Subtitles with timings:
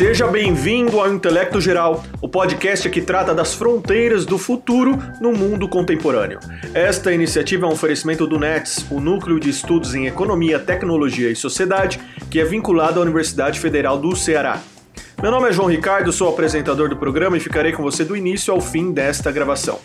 [0.00, 5.68] Seja bem-vindo ao Intelecto Geral, o podcast que trata das fronteiras do futuro no mundo
[5.68, 6.40] contemporâneo.
[6.72, 11.36] Esta iniciativa é um oferecimento do NETS, o Núcleo de Estudos em Economia, Tecnologia e
[11.36, 12.00] Sociedade,
[12.30, 14.62] que é vinculado à Universidade Federal do Ceará.
[15.22, 18.54] Meu nome é João Ricardo, sou apresentador do programa e ficarei com você do início
[18.54, 19.78] ao fim desta gravação.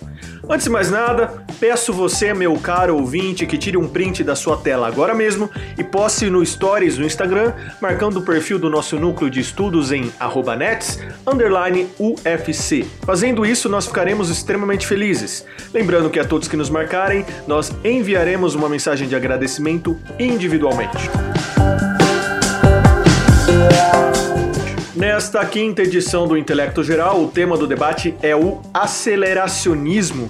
[0.50, 4.56] Antes de mais nada, peço você, meu caro ouvinte, que tire um print da sua
[4.56, 7.52] tela agora mesmo e poste no Stories no Instagram,
[7.82, 10.09] marcando o perfil do nosso núcleo de estudos em
[10.58, 11.02] nets,
[12.00, 12.86] UFC.
[13.06, 15.45] Fazendo isso, nós ficaremos extremamente felizes.
[15.73, 21.09] Lembrando que a todos que nos marcarem, nós enviaremos uma mensagem de agradecimento individualmente.
[24.95, 30.30] Nesta quinta edição do Intelecto Geral, o tema do debate é o aceleracionismo.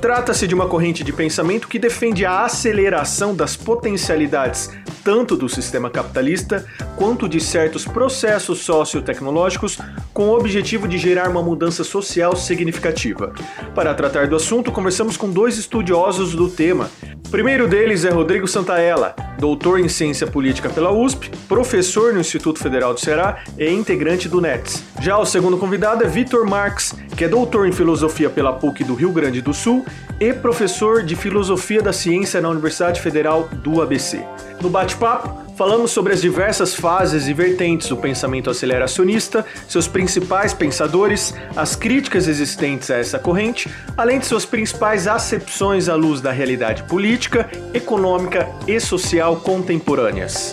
[0.00, 4.70] Trata-se de uma corrente de pensamento que defende a aceleração das potencialidades
[5.06, 9.78] tanto do sistema capitalista quanto de certos processos sociotecnológicos
[10.12, 13.32] com o objetivo de gerar uma mudança social significativa.
[13.72, 16.90] Para tratar do assunto, conversamos com dois estudiosos do tema.
[17.24, 22.58] O primeiro deles é Rodrigo Santaella, doutor em ciência política pela USP, professor no Instituto
[22.58, 24.82] Federal do Ceará e integrante do NETS.
[25.00, 28.94] Já o segundo convidado é Vitor Marx, que é doutor em filosofia pela PUC do
[28.94, 29.85] Rio Grande do Sul
[30.18, 34.24] e professor de filosofia da ciência na Universidade Federal do ABC.
[34.60, 41.34] No bate-papo, falamos sobre as diversas fases e vertentes do pensamento aceleracionista, seus principais pensadores,
[41.54, 46.82] as críticas existentes a essa corrente, além de suas principais acepções à luz da realidade
[46.84, 50.52] política, econômica e social contemporâneas.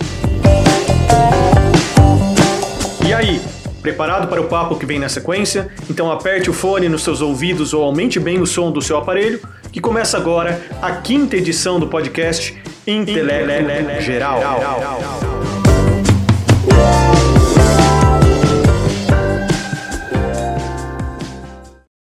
[3.06, 3.42] E aí,
[3.84, 5.70] Preparado para o papo que vem na sequência?
[5.90, 9.42] Então aperte o fone nos seus ouvidos ou aumente bem o som do seu aparelho,
[9.74, 14.40] que começa agora a quinta edição do podcast Intelecto Geral.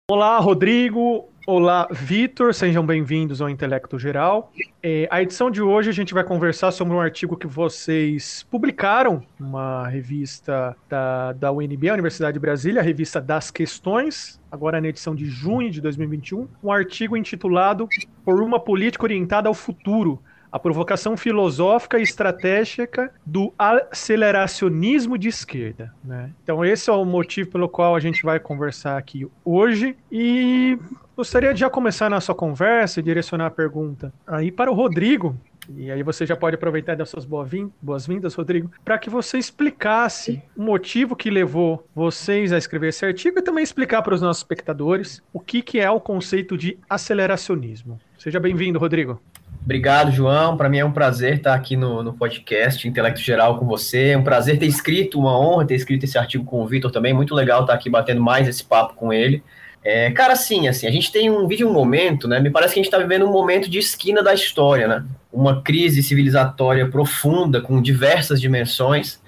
[0.07, 1.27] Olá, Rodrigo.
[1.47, 4.51] Olá, Vitor, sejam bem-vindos ao Intelecto Geral.
[4.81, 9.22] É, a edição de hoje a gente vai conversar sobre um artigo que vocês publicaram,
[9.39, 14.88] uma revista da, da UNB, a Universidade de Brasília, a revista Das Questões, agora na
[14.88, 17.88] edição de junho de 2021, um artigo intitulado
[18.23, 20.19] Por uma Política Orientada ao Futuro,
[20.55, 25.93] a provocação filosófica e estratégica do aceleracionismo de esquerda.
[26.01, 26.31] Né?
[26.41, 29.97] Então, esse é o motivo pelo qual a gente vai conversar aqui hoje.
[30.09, 30.79] E
[31.13, 35.35] gostaria de já começar nossa conversa e direcionar a pergunta aí para o Rodrigo.
[35.75, 41.17] E aí você já pode aproveitar dessas boas-vindas, Rodrigo, para que você explicasse o motivo
[41.17, 45.39] que levou vocês a escrever esse artigo e também explicar para os nossos espectadores o
[45.41, 47.99] que, que é o conceito de aceleracionismo.
[48.17, 49.19] Seja bem-vindo, Rodrigo.
[49.65, 50.55] Obrigado, João.
[50.55, 54.09] Para mim é um prazer estar aqui no, no podcast Intelecto Geral com você.
[54.09, 57.15] É um prazer ter escrito, uma honra ter escrito esse artigo com o Vitor também.
[57.15, 59.43] Muito legal estar aqui batendo mais esse papo com ele.
[59.83, 62.39] É, cara, sim, assim, a gente tem um vídeo um momento, né?
[62.39, 65.03] Me parece que a gente está vivendo um momento de esquina da história, né?
[65.33, 69.19] Uma crise civilizatória profunda, com diversas dimensões.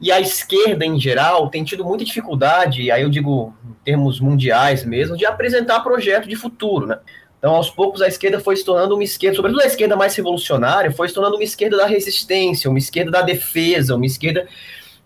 [0.00, 4.82] E a esquerda, em geral, tem tido muita dificuldade, aí eu digo em termos mundiais
[4.82, 6.98] mesmo, de apresentar projeto de futuro, né?
[7.44, 10.90] Então, aos poucos, a esquerda foi se tornando uma esquerda, sobretudo a esquerda mais revolucionária,
[10.90, 14.48] foi se tornando uma esquerda da resistência, uma esquerda da defesa, uma esquerda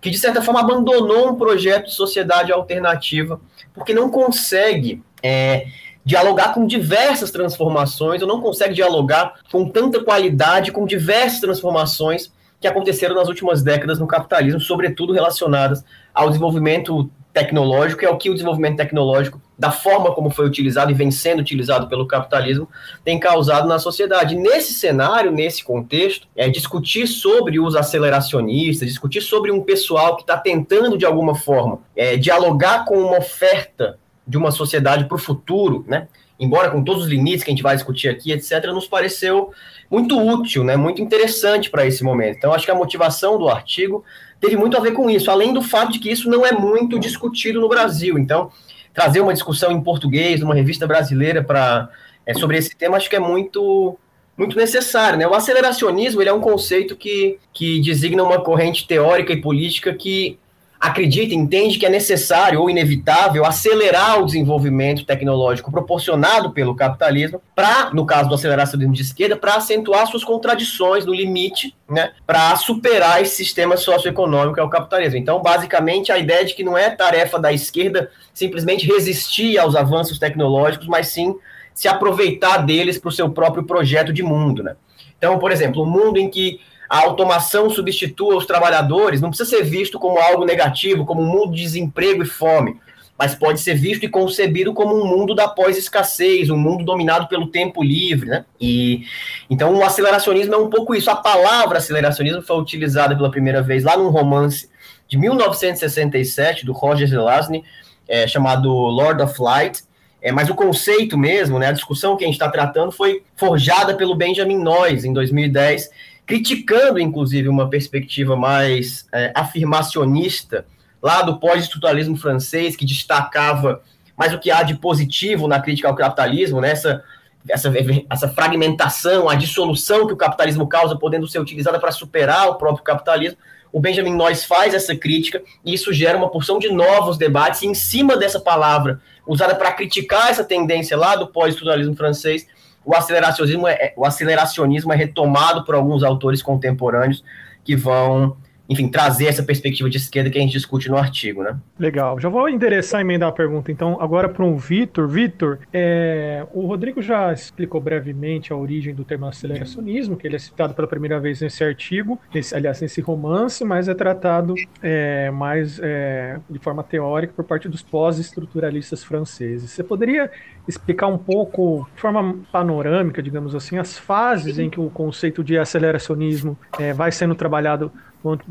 [0.01, 3.41] que, de certa forma, abandonou um projeto de sociedade alternativa,
[3.75, 5.67] porque não consegue é,
[6.05, 12.69] dialogar com diversas transformações, ou não consegue dialogar com tanta qualidade, com diversas transformações que
[12.69, 15.85] aconteceram nas últimas décadas no capitalismo, sobretudo relacionadas
[16.15, 20.95] ao desenvolvimento tecnológico e ao que o desenvolvimento tecnológico, da forma como foi utilizado e
[20.95, 22.69] vem sendo utilizado pelo capitalismo,
[23.05, 24.37] tem causado na sociedade.
[24.37, 30.37] Nesse cenário, nesse contexto, é discutir sobre os aceleracionistas, discutir sobre um pessoal que está
[30.37, 35.85] tentando, de alguma forma, é, dialogar com uma oferta de uma sociedade para o futuro,
[35.89, 36.07] né?
[36.39, 39.51] embora com todos os limites que a gente vai discutir aqui, etc., nos pareceu
[39.91, 42.37] muito útil, né, muito interessante para esse momento.
[42.37, 44.05] Então, acho que a motivação do artigo
[44.41, 46.99] teve muito a ver com isso, além do fato de que isso não é muito
[46.99, 48.17] discutido no Brasil.
[48.19, 48.53] Então,
[48.99, 51.89] trazer uma discussão em português, numa revista brasileira para
[52.27, 53.97] é, sobre esse tema, acho que é muito
[54.37, 55.17] muito necessário.
[55.17, 55.27] Né?
[55.27, 60.37] O aceleracionismo ele é um conceito que, que designa uma corrente teórica e política que
[60.81, 67.91] acredita, entende que é necessário ou inevitável acelerar o desenvolvimento tecnológico proporcionado pelo capitalismo, para,
[67.93, 73.21] no caso do aceleracionismo de esquerda, para acentuar suas contradições no limite, né, para superar
[73.21, 75.19] esse sistema socioeconômico que é o capitalismo.
[75.19, 80.19] Então, basicamente, a ideia de que não é tarefa da esquerda simplesmente resistir aos avanços
[80.19, 81.35] tecnológicos, mas sim
[81.75, 84.77] se aproveitar deles para o seu próprio projeto de mundo, né?
[85.17, 89.63] Então, por exemplo, um mundo em que a automação substitua os trabalhadores não precisa ser
[89.63, 92.81] visto como algo negativo, como um mundo de desemprego e fome,
[93.19, 97.49] mas pode ser visto e concebido como um mundo da pós-escassez, um mundo dominado pelo
[97.49, 98.45] tempo livre, né?
[98.61, 99.03] E
[99.51, 101.11] então o aceleracionismo é um pouco isso.
[101.11, 104.71] A palavra aceleracionismo foi utilizada pela primeira vez lá num romance
[105.09, 107.65] de 1967 do Roger Zelazny,
[108.07, 109.83] é, chamado Lord of Light,
[110.21, 113.95] é, mas o conceito mesmo, né, a discussão que a gente está tratando foi forjada
[113.95, 115.91] pelo Benjamin Noyes em 2010,
[116.29, 120.67] criticando inclusive uma perspectiva mais é, afirmacionista
[121.03, 123.83] lá do pós-estruturalismo francês, que destacava
[124.15, 127.03] mais o que há de positivo na crítica ao capitalismo, né, essa,
[127.49, 127.73] essa,
[128.11, 132.85] essa fragmentação, a dissolução que o capitalismo causa, podendo ser utilizada para superar o próprio
[132.85, 133.39] capitalismo
[133.73, 137.63] o Benjamin Noyes faz essa crítica e isso gera uma porção de novos debates.
[137.63, 142.47] E em cima dessa palavra, usada para criticar essa tendência lá do pós-estruturalismo francês,
[142.89, 147.23] o aceleracionismo, é, o aceleracionismo é retomado por alguns autores contemporâneos
[147.63, 148.39] que vão
[148.69, 151.57] enfim, trazer essa perspectiva de esquerda que a gente discute no artigo, né?
[151.79, 152.21] Legal.
[152.21, 155.09] Já vou endereçar e emendar a pergunta, então, agora para um Vitor.
[155.09, 160.39] Vitor, é, o Rodrigo já explicou brevemente a origem do termo aceleracionismo, que ele é
[160.39, 165.81] citado pela primeira vez nesse artigo, nesse, aliás, nesse romance, mas é tratado é, mais
[165.83, 169.71] é, de forma teórica por parte dos pós-estruturalistas franceses.
[169.71, 170.31] Você poderia
[170.67, 175.57] explicar um pouco, de forma panorâmica, digamos assim, as fases em que o conceito de
[175.57, 177.91] aceleracionismo é, vai sendo trabalhado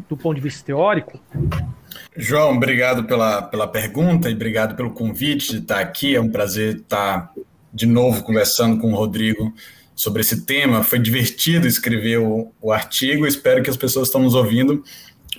[0.09, 1.19] do ponto de vista teórico?
[2.15, 6.15] João, obrigado pela, pela pergunta e obrigado pelo convite de estar aqui.
[6.15, 7.31] É um prazer estar
[7.73, 9.53] de novo conversando com o Rodrigo
[9.95, 10.83] sobre esse tema.
[10.83, 13.27] Foi divertido escrever o, o artigo.
[13.27, 14.83] Espero que as pessoas que estão nos ouvindo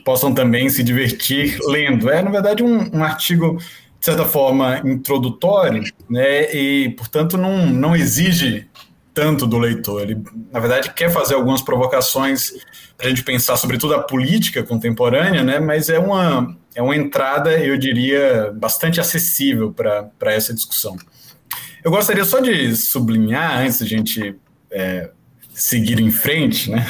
[0.04, 2.10] possam também se divertir lendo.
[2.10, 6.54] É, na verdade, um, um artigo, de certa forma, introdutório, né?
[6.54, 8.68] e, portanto, não, não exige
[9.12, 10.02] tanto do leitor.
[10.02, 10.22] Ele,
[10.52, 12.52] na verdade, quer fazer algumas provocações
[13.00, 15.60] a gente pensar, sobretudo, a política contemporânea, né?
[15.60, 20.96] mas é uma, é uma entrada, eu diria, bastante acessível para essa discussão.
[21.84, 24.36] Eu gostaria só de sublinhar, antes de a gente
[24.70, 25.10] é,
[25.54, 26.84] seguir em frente, né?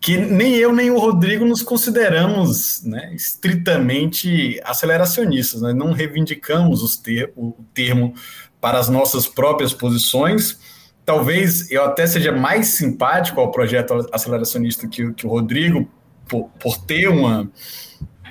[0.00, 5.72] que nem eu nem o Rodrigo nos consideramos né, estritamente aceleracionistas, né?
[5.72, 8.14] não reivindicamos ter, o termo
[8.60, 10.58] para as nossas próprias posições,
[11.06, 15.88] talvez eu até seja mais simpático ao projeto aceleracionista que, que o Rodrigo,
[16.28, 17.48] por, por ter uma,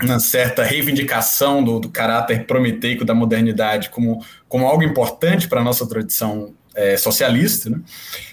[0.04, 5.63] uma certa reivindicação do, do, caráter prometeico da modernidade como, como algo importante para a
[5.63, 7.80] nossa tradição é, socialista, né?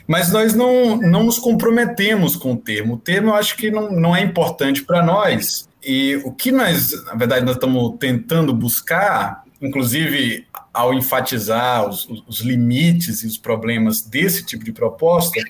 [0.08, 2.94] mas nós não, não nos comprometemos com o termo.
[2.94, 5.68] O termo eu acho que não, não é importante para nós.
[5.84, 12.40] E o que nós, na verdade, nós estamos tentando buscar, inclusive ao enfatizar os, os,
[12.40, 15.40] limites e os problemas desse tipo de proposta,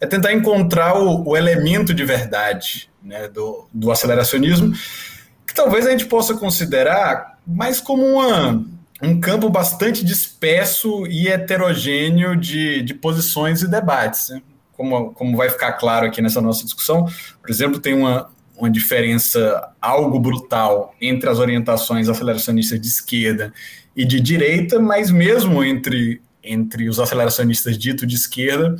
[0.00, 4.74] é tentar encontrar o, o elemento de verdade né, do, do aceleracionismo,
[5.46, 8.64] que talvez a gente possa considerar mais como uma,
[9.02, 14.30] um campo bastante disperso e heterogêneo de, de posições e debates.
[14.30, 14.42] Né?
[14.72, 17.04] Como, como vai ficar claro aqui nessa nossa discussão,
[17.40, 23.52] por exemplo, tem uma, uma diferença algo brutal entre as orientações aceleracionistas de esquerda
[23.96, 28.76] e de direita, mas mesmo entre, entre os aceleracionistas dito de esquerda,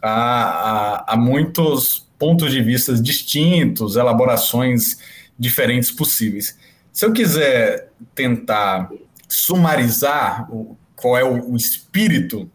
[0.00, 4.98] há, há, há muitos pontos de vista distintos, elaborações
[5.38, 6.56] diferentes possíveis.
[6.92, 8.90] Se eu quiser tentar
[9.28, 12.50] sumarizar o, qual é o, o espírito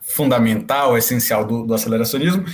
[0.00, 2.44] fundamental, essencial do, do, aceleracionismo,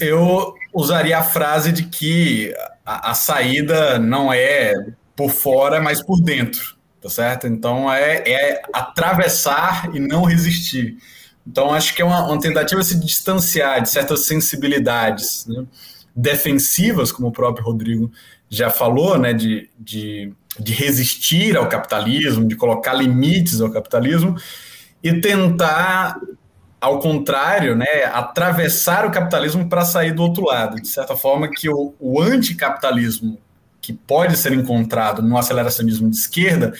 [0.00, 4.72] eu usaria a frase de que a, a saída não é
[5.14, 7.48] por fora, mas por dentro tá certo?
[7.48, 10.96] Então é, é atravessar e não resistir.
[11.44, 15.64] Então acho que é uma, uma tentativa de se distanciar de certas sensibilidades né?
[16.14, 18.10] defensivas, como o próprio Rodrigo
[18.48, 19.34] já falou, né?
[19.34, 24.36] de, de, de resistir ao capitalismo, de colocar limites ao capitalismo
[25.02, 26.20] e tentar
[26.82, 30.82] ao contrário, né, atravessar o capitalismo para sair do outro lado.
[30.82, 33.38] De certa forma, que o, o anticapitalismo
[33.80, 36.74] que pode ser encontrado no aceleracionismo de esquerda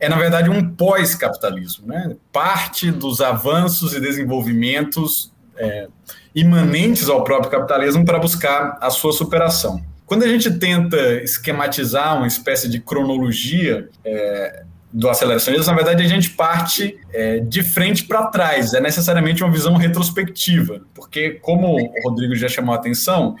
[0.00, 1.86] é, na verdade, um pós-capitalismo.
[1.86, 2.16] Né?
[2.32, 5.88] Parte dos avanços e desenvolvimentos é,
[6.34, 9.84] imanentes ao próprio capitalismo para buscar a sua superação.
[10.06, 16.08] Quando a gente tenta esquematizar uma espécie de cronologia é, do aceleracionismo, na verdade, a
[16.08, 18.74] gente parte é, de frente para trás.
[18.74, 23.34] É necessariamente uma visão retrospectiva, porque, como o Rodrigo já chamou a atenção,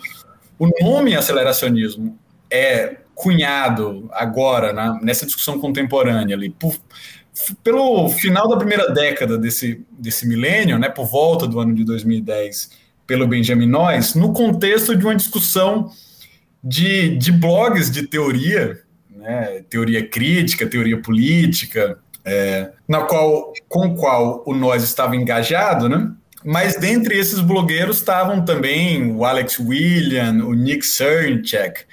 [0.58, 2.18] o nome aceleracionismo
[2.50, 6.74] é cunhado agora, na, nessa discussão contemporânea ali, por,
[7.62, 12.82] pelo final da primeira década desse, desse milênio, né, por volta do ano de 2010
[13.06, 15.90] pelo Benjamin Noyes no contexto de uma discussão
[16.62, 18.80] de, de blogs de teoria,
[19.24, 26.12] né, teoria crítica, teoria política, é, na qual, com qual o Noyes estava engajado, né?
[26.44, 31.84] Mas dentre esses blogueiros estavam também o Alex William, o Nick Cernchek,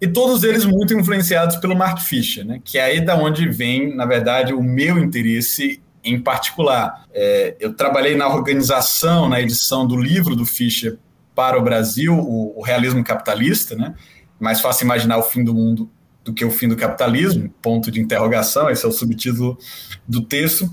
[0.00, 2.60] e todos eles muito influenciados pelo Mark Fisher, né?
[2.64, 7.04] que é aí da onde vem, na verdade, o meu interesse em particular.
[7.12, 10.96] É, eu trabalhei na organização, na edição do livro do Fischer
[11.34, 13.94] para o Brasil, o, o, Realismo Capitalista, né?
[14.38, 15.90] mais fácil imaginar o fim do mundo
[16.28, 19.58] do que o fim do capitalismo, ponto de interrogação, esse é o subtítulo
[20.06, 20.70] do texto.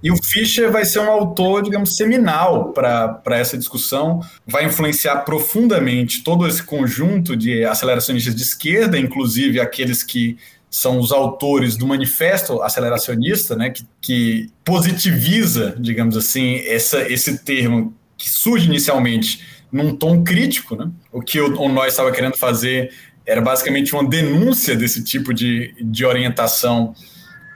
[0.00, 6.22] E o Fischer vai ser um autor, digamos, seminal para essa discussão, vai influenciar profundamente
[6.22, 10.38] todo esse conjunto de aceleracionistas de esquerda, inclusive aqueles que
[10.70, 17.94] são os autores do manifesto aceleracionista, né, que, que positiviza, digamos assim, essa, esse termo
[18.16, 19.40] que surge inicialmente
[19.70, 20.90] num tom crítico, né?
[21.10, 22.92] O que o, o nós estava querendo fazer
[23.26, 26.94] era basicamente uma denúncia desse tipo de, de orientação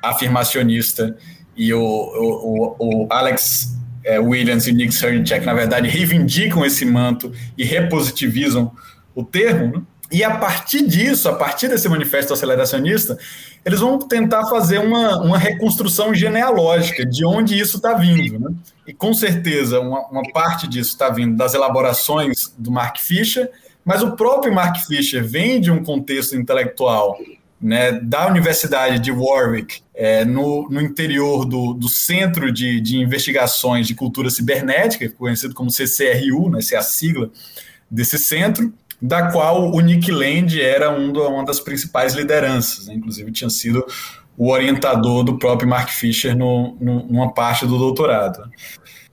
[0.02, 1.16] afirmacionista
[1.56, 7.32] e o, o, o Alex é, Williams e Nick Sernchek, na verdade, reivindicam esse manto
[7.58, 8.72] e repositivizam
[9.14, 9.82] o termo, né?
[10.10, 13.18] E a partir disso, a partir desse manifesto aceleracionista,
[13.64, 18.38] eles vão tentar fazer uma, uma reconstrução genealógica de onde isso está vindo.
[18.38, 18.54] Né?
[18.86, 23.50] E com certeza, uma, uma parte disso está vindo das elaborações do Mark Fisher,
[23.86, 27.16] mas o próprio Mark Fisher vem de um contexto intelectual
[27.62, 33.86] né, da Universidade de Warwick, é, no, no, interior do, do Centro de, de, Investigações
[33.86, 37.30] de Cultura Cibernética, conhecido como CCRU, né, essa é a sigla
[37.88, 42.94] desse centro, da qual o Nick Land era um do, uma das principais lideranças, né,
[42.94, 43.86] inclusive tinha sido
[44.36, 48.50] o orientador do próprio Mark Fisher no, no, numa parte do doutorado.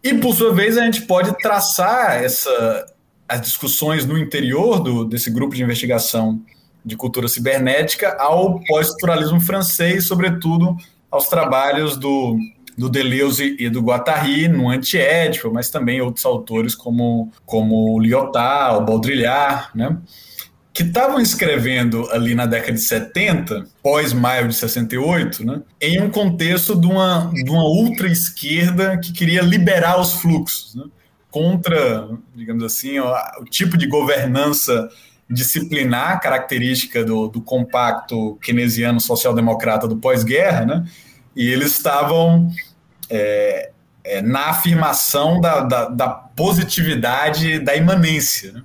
[0.04, 2.86] E, por sua vez, a gente pode traçar essa,
[3.34, 6.40] as discussões no interior do, desse grupo de investigação
[6.86, 10.78] de cultura cibernética ao pós-estruturalismo francês, sobretudo
[11.10, 12.38] aos trabalhos do,
[12.78, 18.86] do Deleuze e do Guattari no Antiédipo, mas também outros autores como, como Lyotard, o
[18.86, 19.98] Baudrillard, né?
[20.72, 26.76] que estavam escrevendo ali na década de 70, pós-maio de 68, né, em um contexto
[26.76, 30.84] de uma, de uma ultra-esquerda que queria liberar os fluxos, né,
[31.34, 34.88] contra, digamos assim, o, tipo de governança
[35.28, 40.86] disciplinar característica do, do compacto keynesiano social-democrata do pós-guerra, né?
[41.36, 42.52] E eles estavam
[43.10, 43.72] é,
[44.04, 48.52] é, na afirmação da, da, da, positividade da imanência.
[48.52, 48.64] Né?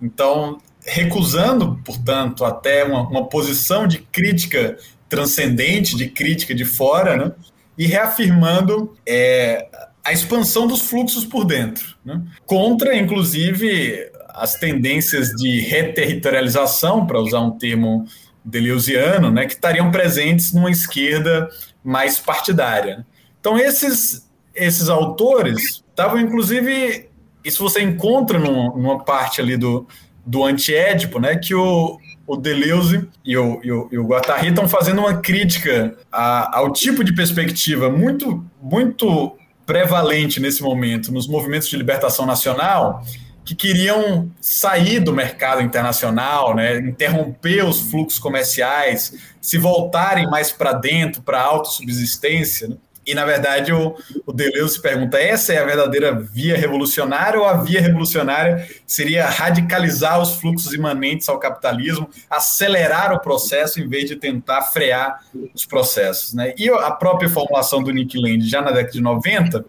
[0.00, 4.76] Então, recusando, portanto, até uma, uma, posição de crítica
[5.08, 7.32] transcendente, de crítica de fora, né?
[7.76, 9.66] e reafirmando é,
[10.04, 12.20] a expansão dos fluxos por dentro, né?
[12.44, 18.04] contra, inclusive, as tendências de reterritorialização, para usar um termo
[18.44, 21.48] deleuziano, né, que estariam presentes numa esquerda
[21.82, 23.06] mais partidária.
[23.40, 27.08] Então, esses, esses autores estavam, inclusive,
[27.42, 29.86] isso você encontra num, numa parte ali do,
[30.26, 34.68] do antiédipo, né, que o, o Deleuze e o, e o, e o Guattari estão
[34.68, 41.68] fazendo uma crítica a, ao tipo de perspectiva muito, muito prevalente nesse momento nos movimentos
[41.68, 43.02] de libertação nacional,
[43.44, 50.72] que queriam sair do mercado internacional, né, interromper os fluxos comerciais, se voltarem mais para
[50.72, 52.68] dentro, para a autossubsistência.
[52.68, 52.76] Né?
[53.06, 53.96] E, na verdade, o,
[54.26, 60.20] o Deleuze pergunta: essa é a verdadeira via revolucionária ou a via revolucionária seria radicalizar
[60.20, 65.20] os fluxos imanentes ao capitalismo, acelerar o processo em vez de tentar frear
[65.54, 66.34] os processos?
[66.34, 66.54] Né?
[66.56, 69.64] E a própria formulação do Nick Land, já na década de 90,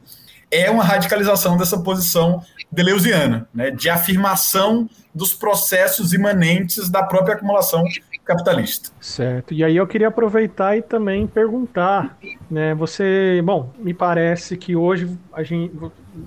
[0.51, 7.83] é uma radicalização dessa posição deleuziana, né, de afirmação dos processos imanentes da própria acumulação
[8.25, 8.89] capitalista.
[8.99, 9.53] Certo.
[9.53, 12.17] E aí eu queria aproveitar e também perguntar,
[12.49, 15.73] né, você, bom, me parece que hoje a gente,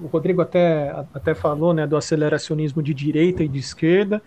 [0.03, 4.23] o Rodrigo até, até falou, né, do aceleracionismo de direita e de esquerda,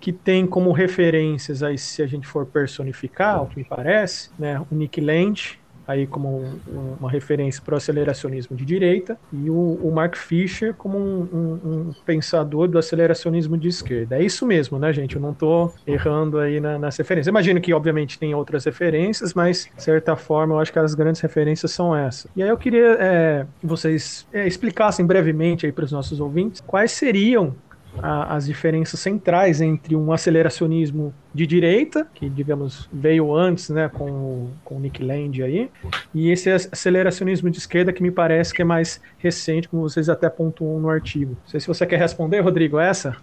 [0.00, 4.60] que tem como referências aí, se a gente for personificar, o que me parece, né,
[4.70, 5.58] o Nick Land,
[5.92, 10.74] aí como um, uma referência para o aceleracionismo de direita, e o, o Mark Fisher
[10.74, 14.16] como um, um, pensador do aceleracionismo de esquerda.
[14.16, 15.16] É isso mesmo, né, gente?
[15.16, 17.28] Eu não estou errando aí na, nas referências.
[17.28, 21.20] Imagino que, obviamente, tem outras referências, mas, de certa forma, eu acho que as grandes
[21.20, 22.30] referências são essas.
[22.34, 26.62] E aí eu queria é, que vocês é, explicassem brevemente aí para os nossos ouvintes
[26.66, 27.54] quais seriam
[28.00, 34.10] a, as diferenças centrais entre um aceleracionismo de direita, que digamos veio antes, né, com
[34.10, 35.70] o, com o Nick Land aí,
[36.14, 40.28] e esse aceleracionismo de esquerda que me parece que é mais recente, como vocês até
[40.28, 41.36] pontuam no artigo.
[41.42, 43.16] Não sei se você quer responder, Rodrigo, essa?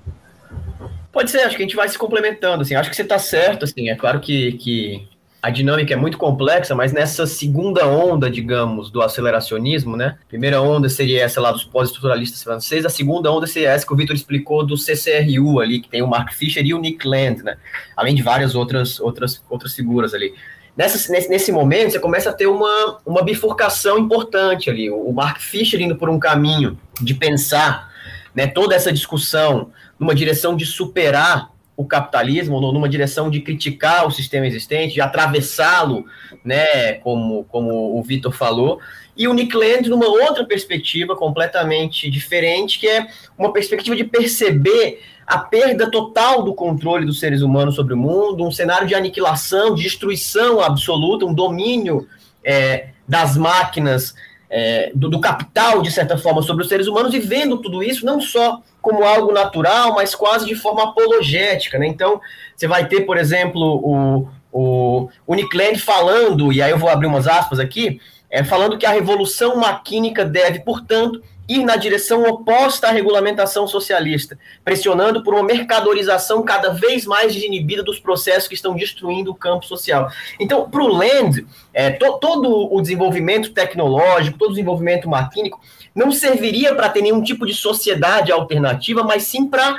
[1.11, 3.65] Pode ser, acho que a gente vai se complementando, assim, acho que você está certo,
[3.65, 5.07] assim, é claro que, que
[5.41, 10.17] a dinâmica é muito complexa, mas nessa segunda onda, digamos, do aceleracionismo, né?
[10.27, 13.96] Primeira onda seria essa lá dos pós-estruturalistas franceses, a segunda onda seria essa que o
[13.96, 17.58] Vitor explicou do CCRU ali, que tem o Mark Fisher e o Nick Land, né?
[17.96, 20.34] Além de várias outras, outras, outras figuras ali.
[20.75, 24.89] Nessa, nesse, nesse momento, você começa a ter uma, uma bifurcação importante ali.
[24.89, 27.89] O Mark Fisher indo por um caminho de pensar
[28.36, 34.12] né, toda essa discussão numa direção de superar o capitalismo, numa direção de criticar o
[34.12, 36.05] sistema existente, de atravessá-lo,
[36.43, 38.81] né, como, como o Vitor falou,
[39.15, 43.07] e o Nick Land numa outra perspectiva completamente diferente, que é
[43.38, 48.45] uma perspectiva de perceber a perda total do controle dos seres humanos sobre o mundo,
[48.45, 52.05] um cenário de aniquilação, de destruição absoluta, um domínio
[52.43, 54.13] é, das máquinas
[54.50, 58.05] é, do, do, capital, de certa forma, sobre os seres humanos e vendo tudo isso
[58.05, 61.77] não só como algo natural, mas quase de forma apologética.
[61.77, 61.88] Né?
[61.88, 62.21] Então,
[62.55, 66.89] você vai ter, por exemplo, o, o, o Nick Land falando, e aí eu vou
[66.89, 72.24] abrir umas aspas aqui, é, falando que a revolução maquínica deve, portanto, ir na direção
[72.29, 78.53] oposta à regulamentação socialista, pressionando por uma mercadorização cada vez mais desinibida dos processos que
[78.53, 80.12] estão destruindo o campo social.
[80.39, 85.59] Então, para o Land, é, to, todo o desenvolvimento tecnológico, todo o desenvolvimento maquínico,
[85.96, 89.77] não serviria para ter nenhum tipo de sociedade alternativa, mas sim para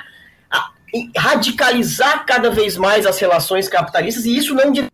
[1.16, 4.84] radicalizar cada vez mais as relações capitalistas, e isso não de,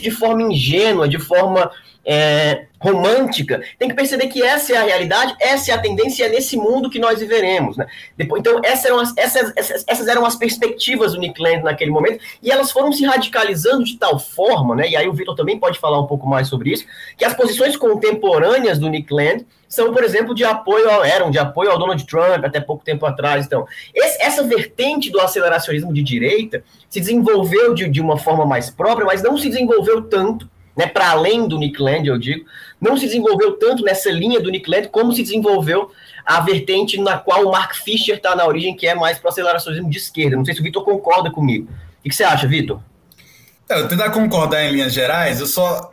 [0.00, 1.70] de forma ingênua, de forma
[2.04, 6.28] é, romântica, tem que perceber que essa é a realidade, essa é a tendência, é
[6.28, 7.76] nesse mundo que nós viveremos.
[7.76, 7.86] Né?
[8.16, 12.22] Depois, então, essas eram, as, essas, essas, eram as perspectivas do Nick Land naquele momento,
[12.40, 14.88] e elas foram se radicalizando de tal forma, né?
[14.88, 17.76] e aí o Vitor também pode falar um pouco mais sobre isso, que as posições
[17.76, 22.04] contemporâneas do Nick Land são, por exemplo, de apoio ao, eram de apoio ao Donald
[22.06, 23.46] Trump até pouco tempo atrás.
[23.46, 28.70] Então, esse, essa vertente do aceleracionismo de direita se desenvolveu de, de uma forma mais
[28.70, 32.44] própria, mas não se desenvolveu tanto né, para além do Nick Land, eu digo,
[32.78, 35.90] não se desenvolveu tanto nessa linha do Nick Land como se desenvolveu
[36.24, 39.30] a vertente na qual o Mark Fisher está na origem, que é mais para o
[39.30, 40.36] aceleracionismo de esquerda.
[40.36, 41.68] Não sei se o Vitor concorda comigo.
[42.00, 42.80] O que, você acha, Vitor?
[43.68, 45.90] É, eu tentar concordar em linhas gerais, eu só,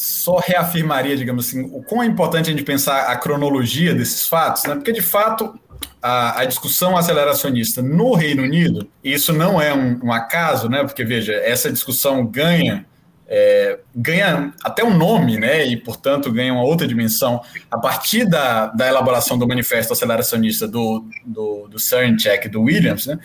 [0.00, 4.64] só reafirmaria, digamos assim, o quão é importante a gente pensar a cronologia desses fatos,
[4.64, 4.74] né?
[4.74, 5.60] porque de fato
[6.00, 10.82] a, a, discussão aceleracionista no Reino Unido, e isso não é um, um, acaso, né?
[10.84, 12.86] Porque veja, essa discussão ganha
[13.28, 18.66] é, ganha até um nome, né, e portanto ganha uma outra dimensão a partir da,
[18.68, 23.18] da elaboração do manifesto aceleracionista do, do, do Cerncheck e do Williams, né,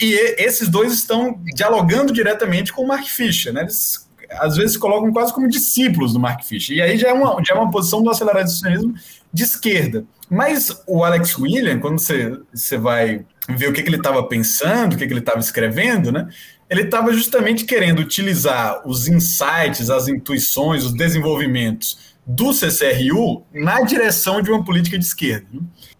[0.00, 5.12] e esses dois estão dialogando diretamente com o Mark Fisher, né, eles às vezes colocam
[5.12, 8.02] quase como discípulos do Mark Fisher, e aí já é uma, já é uma posição
[8.02, 8.94] do aceleracionismo
[9.32, 10.04] de esquerda.
[10.30, 14.94] Mas o Alex William, quando você, você vai ver o que, que ele estava pensando,
[14.94, 16.28] o que, que ele estava escrevendo, né,
[16.70, 24.40] ele estava justamente querendo utilizar os insights, as intuições, os desenvolvimentos do CCRU na direção
[24.40, 25.48] de uma política de esquerda.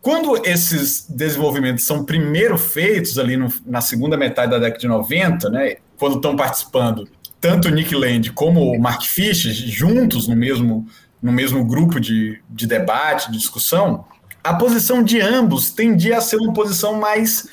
[0.01, 5.51] Quando esses desenvolvimentos são primeiro feitos ali no, na segunda metade da década de 90,
[5.51, 7.09] né, quando estão participando
[7.43, 10.87] tanto o Nick Land como o Mark Fisher juntos no mesmo,
[11.21, 14.05] no mesmo grupo de, de debate, de discussão,
[14.45, 17.49] a posição de ambos tendia a ser uma posição mais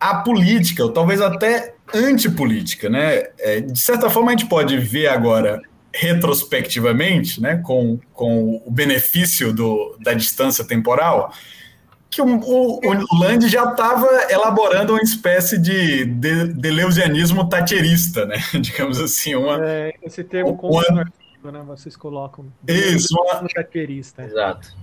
[0.00, 3.24] apolítica, ou talvez até antipolítica, né?
[3.38, 5.60] É, de certa forma, a gente pode ver agora
[5.92, 11.34] retrospectivamente, né, com, com o benefício do, da distância temporal,
[12.10, 18.36] que o, o, o Land já estava elaborando uma espécie de, de deleuzianismo tacherista, né?
[18.60, 19.58] Digamos assim, uma.
[19.64, 20.82] É, esse termo uma,
[21.42, 21.62] uma, né?
[21.66, 22.46] Vocês colocam.
[22.66, 24.22] Isso, uma, tacherista.
[24.22, 24.76] Exato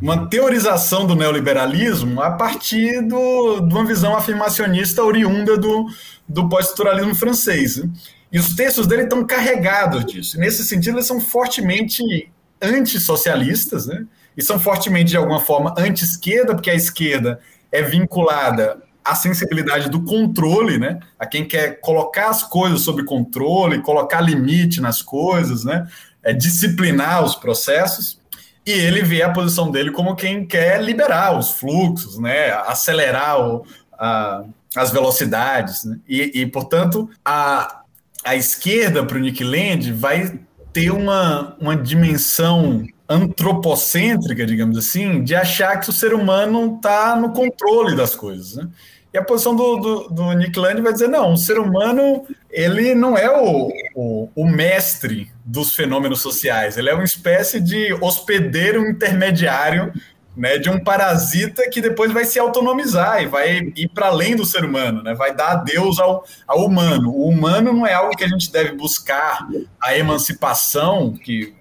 [0.00, 5.86] uma teorização do neoliberalismo a partir do, de uma visão afirmacionista oriunda do,
[6.28, 7.82] do pós-estruturalismo francês.
[8.30, 10.38] E os textos dele estão carregados disso.
[10.38, 12.30] Nesse sentido, eles são fortemente
[12.62, 14.06] antissocialistas, né?
[14.38, 17.40] E são fortemente, de alguma forma, anti-esquerda, porque a esquerda
[17.72, 21.00] é vinculada à sensibilidade do controle, né?
[21.18, 25.88] a quem quer colocar as coisas sob controle, colocar limite nas coisas, né?
[26.22, 28.20] é disciplinar os processos
[28.64, 33.64] e ele vê a posição dele como quem quer liberar os fluxos, né, acelerar o,
[33.98, 34.44] a,
[34.76, 35.84] as velocidades.
[35.84, 35.98] Né?
[36.06, 37.80] E, e, portanto, a,
[38.22, 40.38] a esquerda para o Nick Land vai
[40.72, 47.32] ter uma, uma dimensão antropocêntrica, digamos assim, de achar que o ser humano está no
[47.32, 48.56] controle das coisas.
[48.56, 48.68] Né?
[49.12, 52.94] E a posição do, do, do Nick Land vai dizer, não, o ser humano, ele
[52.94, 58.86] não é o, o, o, mestre dos fenômenos sociais, ele é uma espécie de hospedeiro
[58.86, 59.92] intermediário
[60.38, 64.46] né, de um parasita que depois vai se autonomizar e vai ir para além do
[64.46, 67.10] ser humano, né, vai dar adeus ao, ao humano.
[67.10, 69.48] O humano não é algo que a gente deve buscar
[69.82, 71.54] a emancipação, que,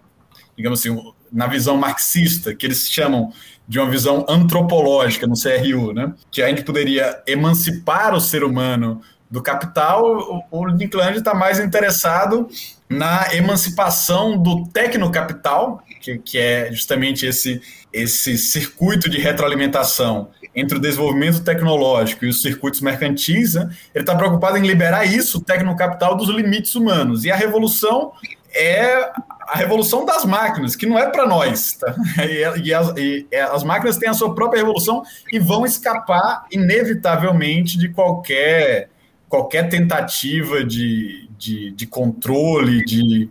[0.55, 0.95] digamos assim,
[1.31, 3.33] na visão marxista, que eles chamam
[3.67, 6.13] de uma visão antropológica no CRU, né?
[6.31, 10.77] Que a gente poderia emancipar o ser humano do capital, o, o
[11.17, 12.47] está mais interessado
[12.87, 20.81] na emancipação do tecnocapital, que, que é justamente esse, esse circuito de retroalimentação entre o
[20.81, 23.69] desenvolvimento tecnológico e os circuitos mercantis, né?
[23.93, 27.25] ele está preocupado em liberar isso, o tecnocapital, dos limites humanos.
[27.25, 28.11] E a revolução
[28.51, 29.11] é
[29.47, 31.73] a revolução das máquinas, que não é para nós.
[31.73, 31.95] Tá?
[32.27, 37.77] E, e, as, e, as, máquinas têm a sua própria revolução e vão escapar, inevitavelmente,
[37.77, 38.89] de qualquer,
[39.29, 43.29] qualquer tentativa de, de, de controle, de,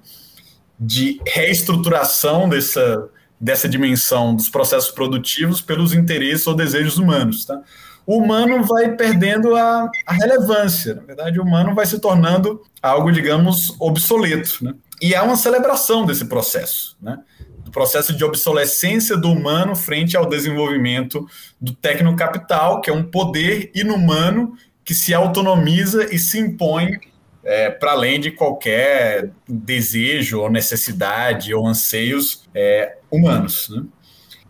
[0.78, 3.08] de reestruturação dessa,
[3.40, 7.44] dessa dimensão dos processos produtivos pelos interesses ou desejos humanos.
[7.44, 7.60] Tá?
[8.06, 10.94] O humano vai perdendo a, a relevância.
[10.94, 14.64] Na verdade, o humano vai se tornando algo, digamos, obsoleto.
[14.64, 14.74] Né?
[15.02, 17.18] E há uma celebração desse processo, né?
[17.58, 21.26] do processo de obsolescência do humano frente ao desenvolvimento
[21.60, 26.98] do tecnocapital, que é um poder inumano que se autonomiza e se impõe
[27.46, 33.68] é, para além de qualquer desejo ou necessidade ou anseios é, humanos.
[33.70, 33.84] Né?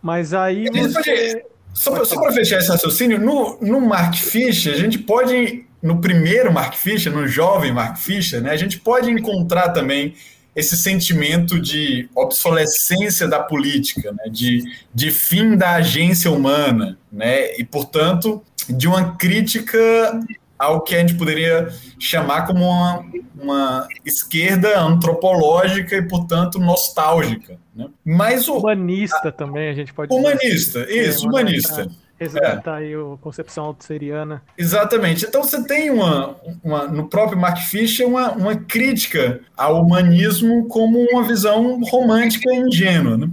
[0.01, 1.45] Mas aí você...
[1.73, 6.73] Só para fechar esse raciocínio, no, no Mark Fisher, a gente pode, no primeiro Mark
[6.73, 10.15] Fisher, no jovem Mark Fisher, né, a gente pode encontrar também
[10.55, 14.23] esse sentimento de obsolescência da política, né?
[14.31, 17.55] de, de fim da agência humana, né?
[17.59, 20.19] e, portanto, de uma crítica
[20.57, 23.05] ao que a gente poderia chamar como uma,
[23.39, 27.59] uma esquerda antropológica e, portanto, nostálgica.
[27.75, 27.87] Né?
[28.03, 31.09] Mas o, humanista a, também, a gente pode Humanista, dizer.
[31.09, 31.87] isso, humanista
[32.19, 32.85] resgatar é.
[32.85, 34.41] aí a concepção altusseriana.
[34.57, 35.25] Exatamente.
[35.25, 40.99] Então você tem uma, uma, no próprio Mark Fisher uma, uma crítica ao humanismo como
[41.11, 43.17] uma visão romântica e ingênua.
[43.17, 43.29] Né?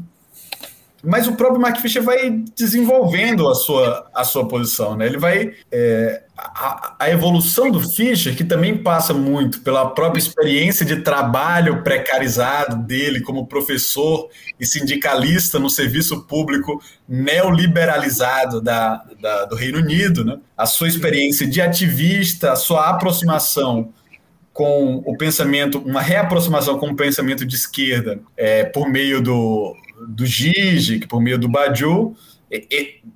[1.05, 4.97] Mas o próprio Mark Fisher vai desenvolvendo a sua, a sua posição.
[4.97, 5.07] Né?
[5.07, 5.53] Ele vai.
[5.71, 11.83] É, a, a, evolução do Fischer, que também passa muito pela própria experiência de trabalho
[11.85, 20.25] precarizado dele como professor e sindicalista no serviço público neoliberalizado da, da, do Reino Unido,
[20.25, 20.39] né?
[20.57, 23.93] a sua experiência de ativista, a sua aproximação
[24.53, 29.77] com o pensamento, uma reaproximação com o pensamento de esquerda é, por meio do,
[30.09, 32.17] do Gigi, por meio do Badiou,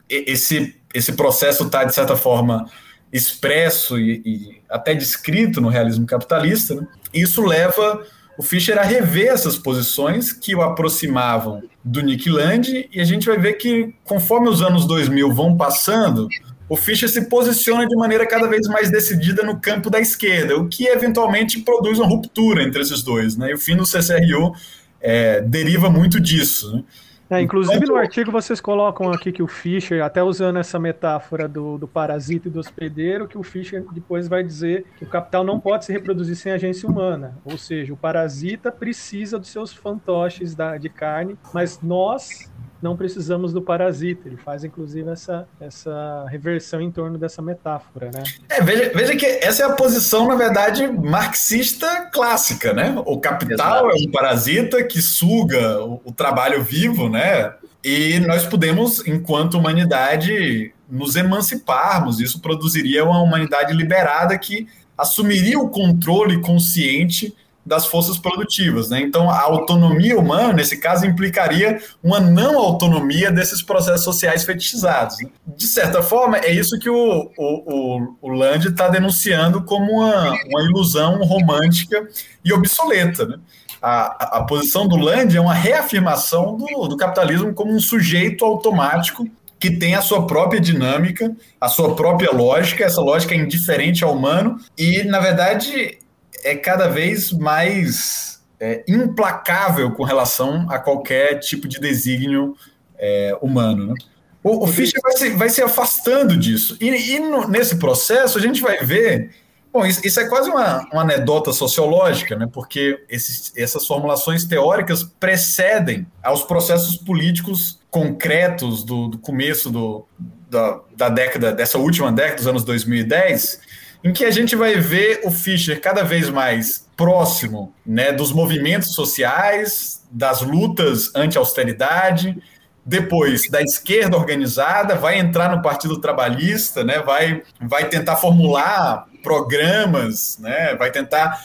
[0.08, 2.68] esse, esse processo está, de certa forma,
[3.12, 6.74] expresso e, e, até descrito no realismo capitalista.
[6.74, 6.86] Né?
[7.12, 8.04] Isso leva
[8.38, 13.26] o Fischer a rever essas posições que o aproximavam do Nick Land, e a gente
[13.26, 16.28] vai ver que, conforme os anos 2000 vão passando,
[16.68, 20.68] o Fischer se posiciona de maneira cada vez mais decidida no campo da esquerda, o
[20.68, 23.36] que eventualmente produz uma ruptura entre esses dois.
[23.36, 23.50] Né?
[23.50, 24.52] E o fim do CCRU
[25.00, 26.76] é, deriva muito disso.
[26.76, 26.84] Né?
[27.30, 27.90] É, inclusive Enquanto...
[27.90, 32.48] no artigo vocês colocam aqui que o Fischer, até usando essa metáfora do, do parasita
[32.48, 35.92] e do hospedeiro, que o Fischer depois vai dizer que o capital não pode se
[35.92, 37.37] reproduzir sem agência humana.
[37.44, 43.52] Ou seja, o parasita precisa dos seus fantoches da, de carne, mas nós, não precisamos
[43.52, 44.28] do parasita.
[44.28, 48.22] Ele faz, inclusive, essa, essa reversão em torno dessa metáfora, né?
[48.48, 52.94] É, veja, veja que essa é a posição, na verdade, marxista clássica, né?
[53.04, 54.02] O capital Exato.
[54.02, 57.54] é um parasita que suga o, o trabalho vivo, né?
[57.82, 62.20] E nós podemos, enquanto humanidade, nos emanciparmos.
[62.20, 67.34] Isso produziria uma humanidade liberada que assumiria o controle consciente
[67.68, 68.88] das forças produtivas.
[68.88, 69.02] Né?
[69.02, 75.18] Então, a autonomia humana, nesse caso, implicaria uma não autonomia desses processos sociais fetichizados.
[75.20, 75.28] Né?
[75.46, 80.62] De certa forma, é isso que o, o, o, Land está denunciando como uma, uma
[80.62, 82.09] ilusão romântica
[82.42, 83.26] e obsoleta.
[83.26, 83.38] Né?
[83.83, 89.28] A, a, posição do Land é uma reafirmação do, do capitalismo como um sujeito automático
[89.61, 94.14] que tem a sua própria dinâmica, a sua própria lógica, essa lógica é indiferente ao
[94.14, 95.98] humano, e, na verdade,
[96.44, 102.57] é cada vez mais é, implacável com relação a qualquer tipo de desígnio
[102.98, 103.88] é, humano.
[103.88, 103.94] Né?
[104.42, 106.77] O, o Fischer vai se, vai se afastando disso.
[106.81, 109.31] E, e no, nesse processo a gente vai ver.
[109.72, 112.48] Bom, isso, isso, é quase uma, uma, anedota sociológica, né?
[112.51, 120.07] porque esses, essas formulações teóricas precedem aos processos políticos concretos do, do começo do,
[120.51, 123.61] da, da, década, dessa última década, dos anos 2010,
[124.02, 128.94] em que a gente vai ver o Fischer cada vez mais próximo né, dos movimentos
[128.94, 132.37] sociais, das lutas anti-austeridade,
[132.84, 140.38] depois da esquerda organizada, vai entrar no Partido Trabalhista, né, vai, vai tentar formular programas,
[140.38, 141.38] né, vai tentar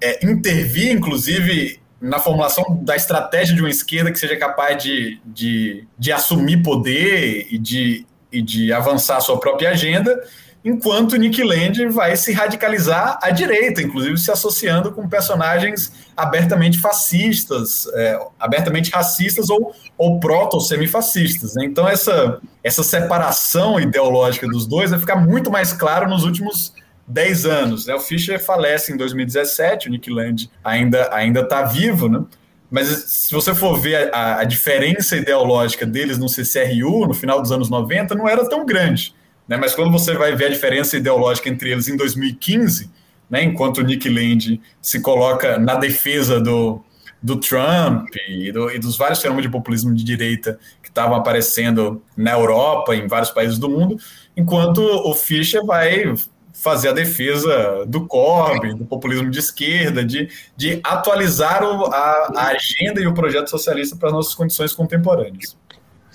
[0.00, 5.86] é, intervir, inclusive, na formulação da estratégia de uma esquerda que seja capaz de, de,
[5.98, 10.20] de assumir poder e de, e de avançar a sua própria agenda,
[10.64, 17.86] enquanto Nick Land vai se radicalizar à direita, inclusive se associando com personagens abertamente fascistas,
[17.94, 21.54] é, abertamente racistas ou, ou proto-semifascistas.
[21.54, 21.64] Né?
[21.64, 26.72] Então, essa, essa separação ideológica dos dois vai ficar muito mais claro nos últimos
[27.06, 27.86] 10 anos.
[27.86, 27.94] Né?
[27.94, 32.22] O Fischer falece em 2017, o Nick Land ainda ainda está vivo, né?
[32.70, 37.50] Mas se você for ver a, a, diferença ideológica deles no CCRU, no final dos
[37.50, 39.14] anos 90, não era tão grande.
[39.48, 39.56] Né?
[39.56, 42.90] Mas quando você vai ver a diferença ideológica entre eles em 2015,
[43.30, 46.82] né, enquanto o Nick Land se coloca na defesa do,
[47.22, 52.02] do Trump e, do, e, dos vários fenômenos de populismo de direita que estavam aparecendo
[52.16, 53.96] na Europa, em vários países do mundo,
[54.36, 56.14] enquanto o Fischer vai
[56.52, 62.48] fazer a defesa do Corbyn, do populismo de esquerda, de, de atualizar o, a, a
[62.48, 65.56] agenda e o projeto socialista para as nossas condições contemporâneas.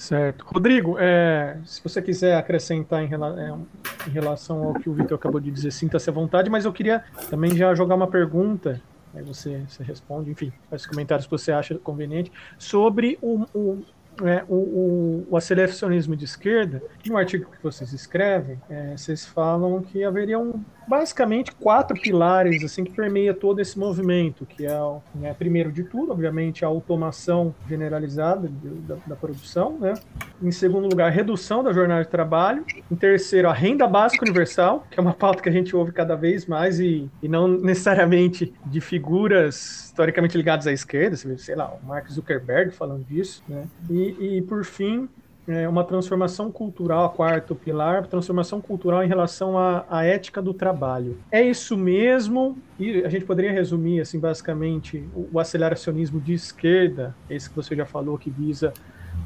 [0.04, 0.44] Certo.
[0.46, 5.18] Rodrigo, é, se você quiser acrescentar em, rela é, em, relação ao que o Vitor
[5.18, 8.82] acabou de dizer, sinta-se à vontade, mas eu queria também já jogar uma pergunta,
[9.16, 13.82] aí você, você responde, enfim, faz os comentários que você acha conveniente, sobre o, o
[14.26, 19.82] é, o, o, o, aceleracionismo de esquerda, no artigo que vocês escrevem, é, vocês falam
[19.82, 24.78] que haveriam basicamente quatro pilares assim que permeia todo esse movimento, que é,
[25.16, 29.94] né, primeiro de tudo, obviamente, a automação generalizada de, da, da, produção, né?
[30.42, 32.66] Em segundo lugar, a redução da jornada de trabalho.
[32.92, 36.16] Em terceiro, a renda básica universal, que é uma pauta que a gente ouve cada
[36.16, 41.86] vez mais e, e não necessariamente de figuras historicamente ligadas à esquerda, sei lá, o
[41.86, 43.66] Mark Zuckerberg falando disso, né?
[43.90, 45.08] E, e por fim,
[45.48, 51.18] é, uma transformação cultural, quarto pilar, transformação cultural em relação à, à, ética do trabalho.
[51.32, 52.58] É isso mesmo?
[52.80, 57.76] E a gente poderia resumir, assim, basicamente, o, o aceleracionismo de esquerda, esse que você
[57.76, 58.74] já falou, que visa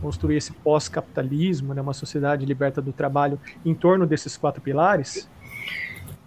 [0.01, 5.29] construir esse pós-capitalismo, né, uma sociedade liberta do trabalho, em torno desses quatro pilares?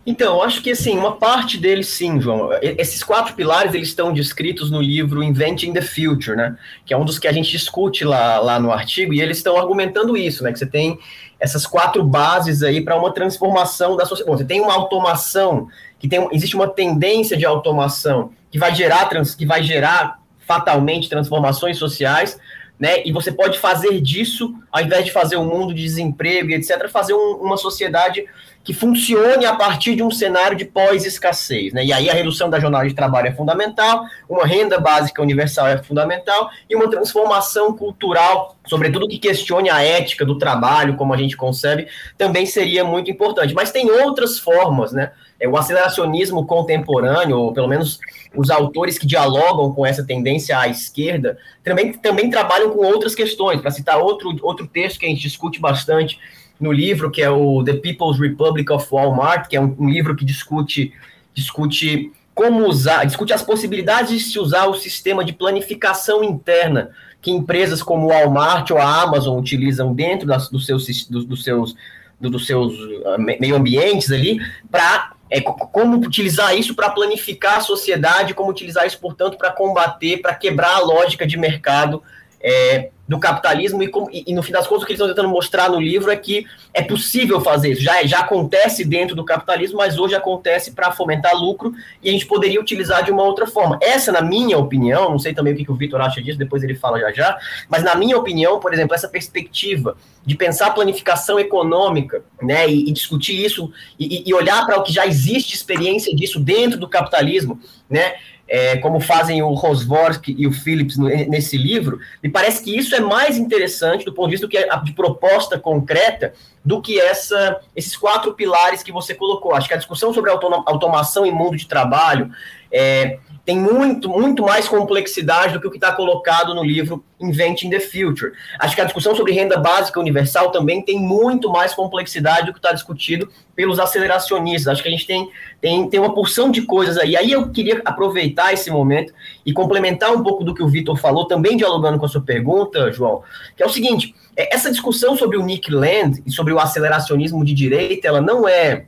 [0.06, 2.50] Então, eu acho que assim, uma parte deles sim, João.
[2.62, 6.56] Esses quatro pilares eles estão descritos no livro Inventing the Future, né?
[6.86, 9.58] Que é um dos que a gente discute lá, lá no artigo, e eles estão
[9.58, 10.52] argumentando isso, né?
[10.52, 10.98] Que você tem
[11.38, 14.30] essas quatro bases aí para uma transformação da sociedade.
[14.30, 19.06] Bom, você tem uma automação, que tem, existe uma tendência de automação que vai gerar,
[19.06, 22.38] trans, que vai gerar fatalmente transformações sociais,
[22.80, 23.02] né?
[23.04, 26.88] E você pode fazer disso, ao invés de fazer um mundo de desemprego e etc.,
[26.88, 28.24] fazer um, uma sociedade
[28.64, 31.72] que funcione a partir de um cenário de pós-escassez.
[31.72, 31.84] Né?
[31.84, 35.82] E aí a redução da jornada de trabalho é fundamental, uma renda básica universal é
[35.82, 41.36] fundamental e uma transformação cultural, sobretudo que questione a ética do trabalho, como a gente
[41.36, 43.54] concebe, também seria muito importante.
[43.54, 45.12] Mas tem outras formas, né?
[45.40, 47.98] É, o aceleracionismo contemporâneo, ou pelo menos
[48.36, 53.60] os autores que dialogam com essa tendência à esquerda, também, também trabalham com outras questões.
[53.60, 56.18] Para citar outro, outro texto que a gente discute bastante
[56.60, 60.14] no livro, que é o The People's Republic of Walmart, que é um, um livro
[60.14, 60.92] que discute,
[61.32, 67.30] discute como usar, discute as possibilidades de se usar o sistema de planificação interna que
[67.30, 71.76] empresas como o Walmart ou a Amazon utilizam dentro das, dos seus, dos, dos seus,
[72.18, 78.34] dos seus uh, meio ambientes ali, para é, como utilizar isso para planificar a sociedade,
[78.34, 82.02] como utilizar isso, portanto, para combater, para quebrar a lógica de mercado
[82.40, 83.90] é, do capitalismo e,
[84.24, 86.46] e, no fim das contas o que eles estão tentando mostrar no livro é que
[86.72, 91.34] é possível fazer isso, já, já acontece dentro do capitalismo, mas hoje acontece para fomentar
[91.34, 93.80] lucro e a gente poderia utilizar de uma outra forma.
[93.82, 96.62] Essa, na minha opinião, não sei também o que, que o Vitor acha disso, depois
[96.62, 101.36] ele fala já já, mas na minha opinião, por exemplo, essa perspectiva de pensar planificação
[101.40, 106.14] econômica, né, e, e discutir isso e, e olhar para o que já existe experiência
[106.14, 108.14] disso dentro do capitalismo, né,
[108.50, 113.00] é, como fazem o Rosworth e o Phillips nesse livro, me parece que isso é
[113.00, 116.34] mais interessante do ponto de vista do que a, de proposta concreta
[116.64, 119.54] do que essa, esses quatro pilares que você colocou.
[119.54, 122.32] Acho que a discussão sobre automação e mundo de trabalho
[122.72, 127.70] é, tem muito, muito mais complexidade do que o que está colocado no livro Inventing
[127.70, 128.32] the Future.
[128.58, 132.58] Acho que a discussão sobre renda básica universal também tem muito mais complexidade do que
[132.58, 134.68] está discutido pelos aceleracionistas.
[134.68, 135.28] Acho que a gente tem,
[135.60, 137.16] tem, tem uma porção de coisas aí.
[137.16, 139.12] Aí eu queria aproveitar esse momento
[139.44, 142.92] e complementar um pouco do que o Vitor falou, também dialogando com a sua pergunta,
[142.92, 143.22] João,
[143.56, 147.44] que é o seguinte: é, essa discussão sobre o Nick Land e sobre o aceleracionismo
[147.44, 148.86] de direita, ela não é.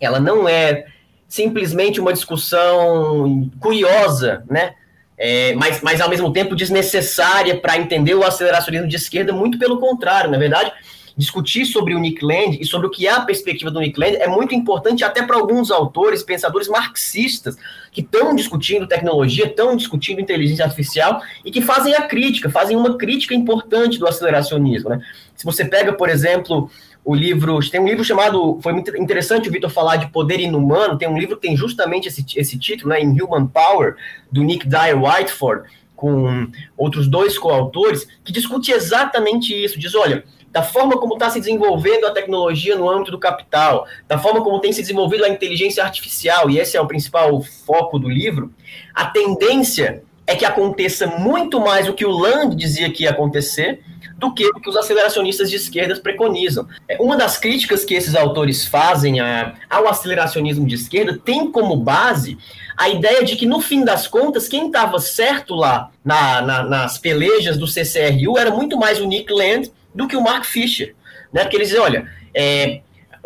[0.00, 0.86] Ela não é
[1.30, 4.74] simplesmente uma discussão curiosa, né?
[5.16, 9.78] É, mas, mas ao mesmo tempo desnecessária para entender o aceleracionismo de esquerda, muito pelo
[9.78, 10.72] contrário, na verdade,
[11.16, 14.16] discutir sobre o Nick Land e sobre o que é a perspectiva do Nick Land
[14.16, 17.56] é muito importante até para alguns autores, pensadores marxistas,
[17.92, 22.96] que estão discutindo tecnologia, estão discutindo inteligência artificial e que fazem a crítica, fazem uma
[22.96, 24.88] crítica importante do aceleracionismo.
[24.88, 25.02] Né?
[25.36, 26.70] Se você pega, por exemplo,
[27.04, 27.58] o livro.
[27.70, 28.58] Tem um livro chamado.
[28.62, 30.98] Foi muito interessante o Vitor falar de poder inumano.
[30.98, 33.00] Tem um livro que tem justamente esse, esse título, né?
[33.00, 33.96] In Human Power,
[34.30, 39.78] do Nick Dyer Whiteford, com outros dois coautores, que discute exatamente isso.
[39.78, 40.24] Diz: olha.
[40.52, 44.58] Da forma como está se desenvolvendo a tecnologia no âmbito do capital, da forma como
[44.58, 48.52] tem se desenvolvido a inteligência artificial, e esse é o principal foco do livro,
[48.92, 53.80] a tendência é que aconteça muito mais o que o Land dizia que ia acontecer,
[54.20, 56.68] do que que os aceleracionistas de esquerda preconizam.
[56.86, 62.36] É, uma das críticas que esses autores fazem ao aceleracionismo de esquerda tem como base
[62.76, 66.98] a ideia de que, no fim das contas, quem estava certo lá na, na, nas
[66.98, 70.94] pelejas do CCRU era muito mais o Nick Land do que o Mark Fisher.
[71.32, 71.42] Né?
[71.42, 72.80] Porque eles dizem, olha, é,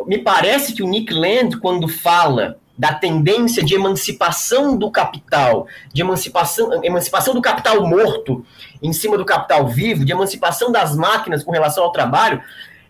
[0.06, 6.02] me parece que o Nick Land, quando fala da tendência de emancipação do capital, de
[6.02, 8.44] emancipação, emancipação do capital morto
[8.82, 12.42] em cima do capital vivo, de emancipação das máquinas com relação ao trabalho,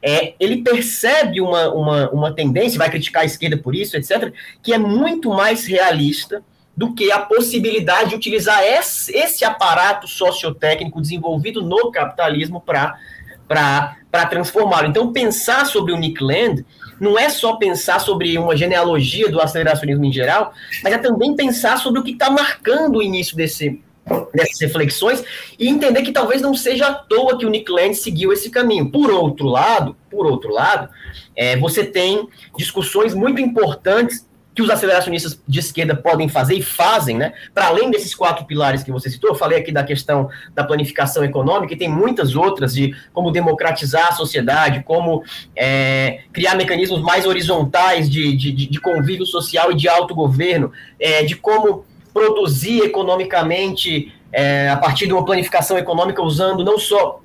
[0.02, 4.72] é, ele percebe uma, uma, uma tendência, vai criticar a esquerda por isso, etc., que
[4.72, 6.42] é muito mais realista
[6.76, 12.98] do que a possibilidade de utilizar esse, esse aparato sociotécnico desenvolvido no capitalismo para
[14.28, 14.88] transformá-lo.
[14.88, 16.66] Então, pensar sobre o Nick Land
[17.00, 20.52] não é só pensar sobre uma genealogia do aceleracionismo em geral,
[20.82, 23.80] mas é também pensar sobre o que está marcando o início desse,
[24.32, 25.24] dessas reflexões
[25.58, 28.90] e entender que talvez não seja à toa que o Nick Land seguiu esse caminho.
[28.90, 30.88] Por outro lado, por outro lado,
[31.34, 37.16] é, você tem discussões muito importantes que os aceleracionistas de esquerda podem fazer e fazem,
[37.16, 37.32] né?
[37.52, 41.24] Para além desses quatro pilares que você citou, eu falei aqui da questão da planificação
[41.24, 45.24] econômica e tem muitas outras de como democratizar a sociedade, como
[45.56, 51.34] é, criar mecanismos mais horizontais de, de, de, convívio social e de autogoverno, é, de
[51.34, 57.23] como produzir economicamente é, a partir de uma planificação econômica usando não só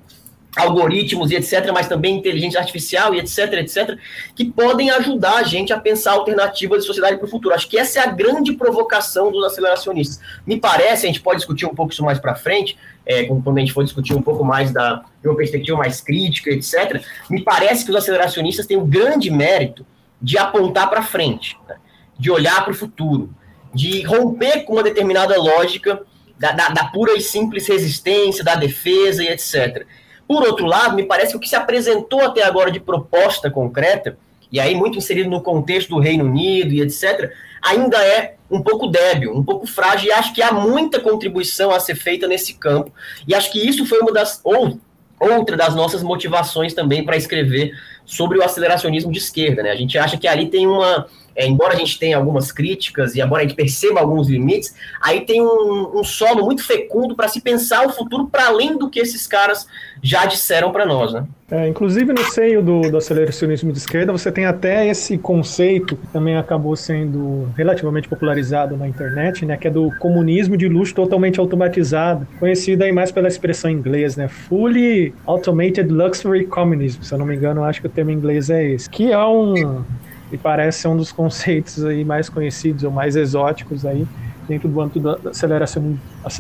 [0.56, 3.98] algoritmos e etc., mas também inteligência artificial e etc., etc.,
[4.36, 7.54] que podem ajudar a gente a pensar alternativas de sociedade para o futuro.
[7.54, 10.20] Acho que essa é a grande provocação dos aceleracionistas.
[10.46, 13.60] Me parece, a gente pode discutir um pouco isso mais para frente, é, quando a
[13.60, 17.86] gente for discutir um pouco mais da, de uma perspectiva mais crítica, etc., me parece
[17.86, 19.86] que os aceleracionistas têm o grande mérito
[20.22, 21.76] de apontar para frente, né?
[22.18, 23.34] de olhar para o futuro,
[23.74, 26.02] de romper com uma determinada lógica
[26.38, 29.86] da, da, da pura e simples resistência, da defesa e etc.,
[30.30, 34.16] por outro lado, me parece que o que se apresentou até agora de proposta concreta,
[34.52, 38.86] e aí muito inserido no contexto do Reino Unido e etc., ainda é um pouco
[38.86, 42.94] débil, um pouco frágil, e acho que há muita contribuição a ser feita nesse campo.
[43.28, 44.80] E acho que isso foi uma das, ou
[45.20, 47.74] outra das nossas motivações também para escrever
[48.06, 49.64] sobre o aceleracionismo de esquerda.
[49.64, 49.72] Né?
[49.72, 51.08] A gente acha que ali tem uma,
[51.40, 55.22] é, embora a gente tenha algumas críticas e embora a gente perceba alguns limites, aí
[55.22, 59.00] tem um, um solo muito fecundo para se pensar o futuro para além do que
[59.00, 59.66] esses caras
[60.04, 61.26] já disseram para nós, né?
[61.50, 66.08] É, inclusive no seio do, do aceleracionismo de esquerda, você tem até esse conceito que
[66.08, 71.40] também acabou sendo relativamente popularizado na internet, né, que é do comunismo de luxo totalmente
[71.40, 77.18] automatizado, conhecido aí mais pela expressão em inglês, né, fully automated luxury communism, se eu
[77.18, 79.84] não me engano, acho que o termo em inglês é esse, que é um
[80.32, 84.08] e parece ser um dos conceitos aí mais conhecidos ou mais exóticos aí
[84.50, 85.32] dentro do âmbito do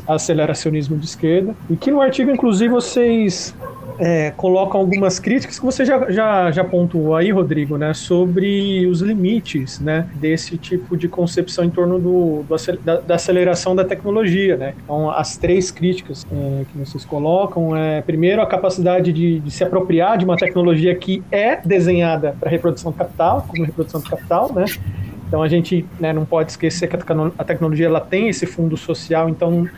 [0.07, 3.55] aceleracionismo, de esquerda e que no artigo inclusive vocês
[3.99, 9.01] é, colocam algumas críticas que você já, já, já pontuou aí, Rodrigo, né, sobre os
[9.01, 14.55] limites né, desse tipo de concepção em torno do, do da, da, aceleração da tecnologia.
[14.55, 14.73] Né?
[14.83, 19.63] Então, as três críticas é, que vocês colocam é, primeiro, a capacidade de, de, se
[19.63, 24.53] apropriar de uma tecnologia que é desenhada para reprodução do capital, como reprodução do capital,
[24.53, 24.65] né?
[25.29, 26.95] Então a gente né, não pode esquecer que
[27.37, 29.69] a tecnologia ela tem esse fundo social, então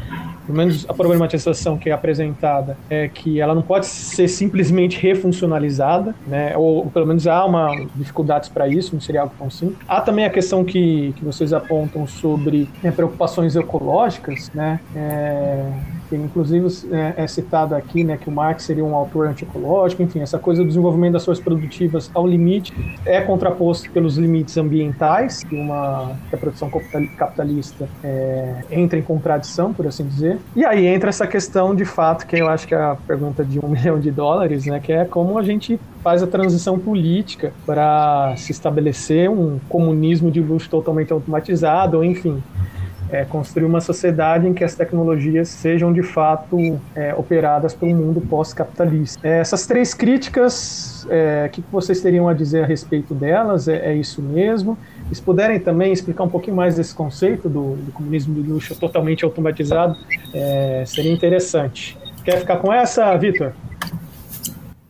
[0.45, 6.15] pelo menos a problematização que é apresentada, é que ela não pode ser simplesmente refuncionalizada,
[6.25, 6.55] né?
[6.57, 9.77] Ou, pelo menos há uma dificuldades para isso, não seria algo tão simples.
[9.87, 14.79] Há também a questão que, que vocês apontam sobre né, preocupações ecológicas, né?
[14.95, 15.69] É,
[16.11, 20.19] que inclusive é, é, citado aqui, né, que o Marx seria um autor antiecológico, enfim,
[20.19, 22.73] essa coisa do desenvolvimento das forças produtivas ao limite
[23.05, 26.69] é contraposto pelos limites ambientais, que uma que a produção
[27.17, 30.37] capitalista é, entra em contradição, por assim dizer.
[30.53, 33.59] E aí entra essa questão de fato, que eu acho que é a pergunta de
[33.59, 38.33] um milhão de dólares, né, que é como a gente faz a transição política para
[38.35, 42.43] se estabelecer um comunismo de luxo totalmente automatizado, ou enfim,
[43.11, 48.21] é, construir uma sociedade em que as tecnologias sejam de fato é, operadas pelo mundo
[48.21, 49.27] pós-capitalista.
[49.27, 53.67] É, essas três críticas, é, o que vocês teriam a dizer a respeito delas?
[53.67, 54.77] É, é, isso mesmo?
[55.11, 59.25] Se puderem também explicar um pouquinho mais desse conceito do, do comunismo de luxo totalmente
[59.25, 59.97] automatizado,
[60.33, 61.97] é, seria interessante.
[62.23, 63.51] Quer ficar com essa, Vitor?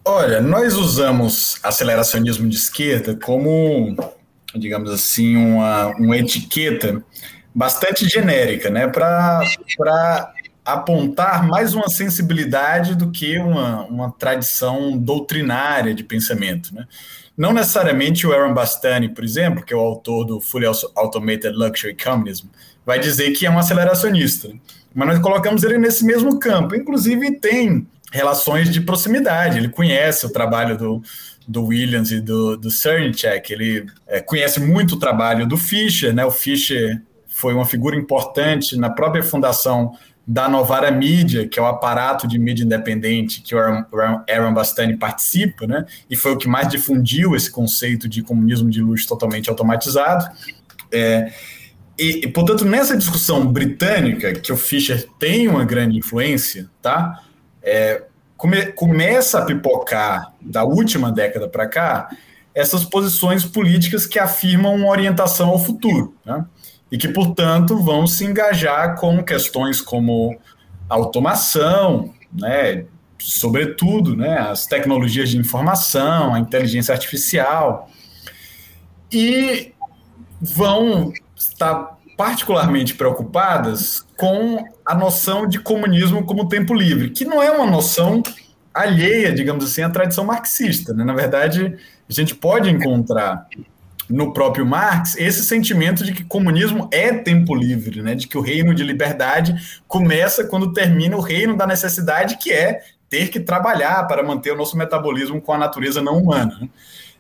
[0.05, 3.95] Olha, nós usamos aceleracionismo de esquerda como,
[4.55, 7.03] digamos assim, uma, uma etiqueta
[7.53, 8.87] bastante genérica, né?
[8.87, 10.33] Para
[10.63, 16.85] apontar mais uma sensibilidade do que uma, uma tradição doutrinária de pensamento, né?
[17.37, 21.95] Não necessariamente o Aaron Bastani, por exemplo, que é o autor do Fully Automated Luxury
[21.95, 22.47] Communism,
[22.85, 24.49] vai dizer que é um aceleracionista.
[24.49, 24.55] Né?
[24.93, 26.75] Mas nós colocamos ele nesse mesmo campo.
[26.75, 29.57] Inclusive, tem relações de proximidade.
[29.57, 31.01] Ele conhece o trabalho do,
[31.47, 33.51] do Williams e do, do Cernicek.
[33.51, 36.13] Ele é, conhece muito o trabalho do Fischer.
[36.13, 36.25] Né?
[36.25, 37.01] O Fischer
[37.41, 39.93] foi uma figura importante na própria fundação
[40.27, 45.65] da Novara Mídia, que é o aparato de mídia independente que o Aaron, Bastani participa,
[45.65, 45.83] né?
[46.07, 50.29] e foi o que mais difundiu esse conceito de comunismo de luxo totalmente automatizado.
[50.91, 51.31] É,
[51.97, 57.23] e, portanto, nessa discussão britânica, que o Fischer tem uma grande influência, tá?
[57.61, 58.03] É,
[58.37, 62.09] come, começa a pipocar, da última década para cá,
[62.53, 66.15] essas posições políticas que afirmam uma orientação ao futuro.
[66.25, 66.45] Né?
[66.91, 70.37] E que, portanto, vão se engajar com questões como
[70.89, 72.85] automação, né,
[73.17, 77.89] sobretudo né, as tecnologias de informação, a inteligência artificial,
[79.11, 79.73] e
[80.41, 87.49] vão estar particularmente preocupadas com a noção de comunismo como tempo livre, que não é
[87.49, 88.21] uma noção
[88.73, 90.93] alheia, digamos assim, à tradição marxista.
[90.93, 91.03] Né?
[91.03, 91.77] Na verdade,
[92.09, 93.47] a gente pode encontrar
[94.11, 98.15] no próprio Marx esse sentimento de que comunismo é tempo livre, né?
[98.15, 99.55] de que o reino de liberdade
[99.87, 104.57] começa quando termina o reino da necessidade, que é ter que trabalhar para manter o
[104.57, 106.57] nosso metabolismo com a natureza não humana.
[106.61, 106.69] Né?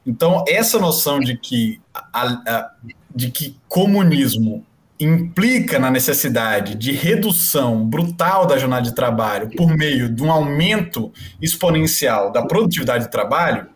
[0.05, 2.71] Então, essa noção de que, a, a,
[3.13, 4.65] de que comunismo
[5.03, 11.11] implica na necessidade de redução brutal da jornada de trabalho por meio de um aumento
[11.41, 13.67] exponencial da produtividade de trabalho,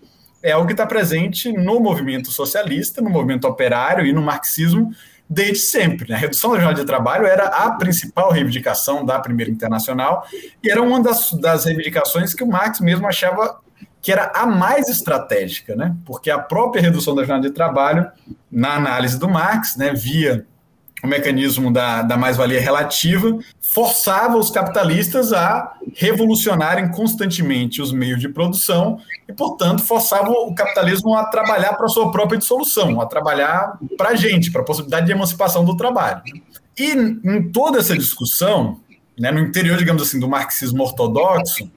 [0.45, 4.91] é algo que está presente no movimento socialista, no movimento operário e no marxismo
[5.27, 6.07] desde sempre.
[6.07, 6.15] Né?
[6.15, 10.23] A redução da jornada de trabalho era a principal reivindicação da Primeira Internacional
[10.63, 13.59] e era uma das, das reivindicações que o Marx mesmo achava
[13.99, 15.95] que era a mais estratégica, né?
[16.05, 18.07] porque a própria redução da jornada de trabalho,
[18.51, 20.45] na análise do Marx, né, via
[21.05, 28.27] o mecanismo da, da mais-valia relativa, forçava os capitalistas a revolucionarem constantemente os meios de
[28.27, 33.77] produção e, portanto, forçava o capitalismo a trabalhar para a sua própria dissolução, a trabalhar
[33.97, 36.21] para a gente, para a possibilidade de emancipação do trabalho.
[36.77, 38.79] E em toda essa discussão,
[39.17, 41.69] né, no interior, digamos assim, do marxismo ortodoxo,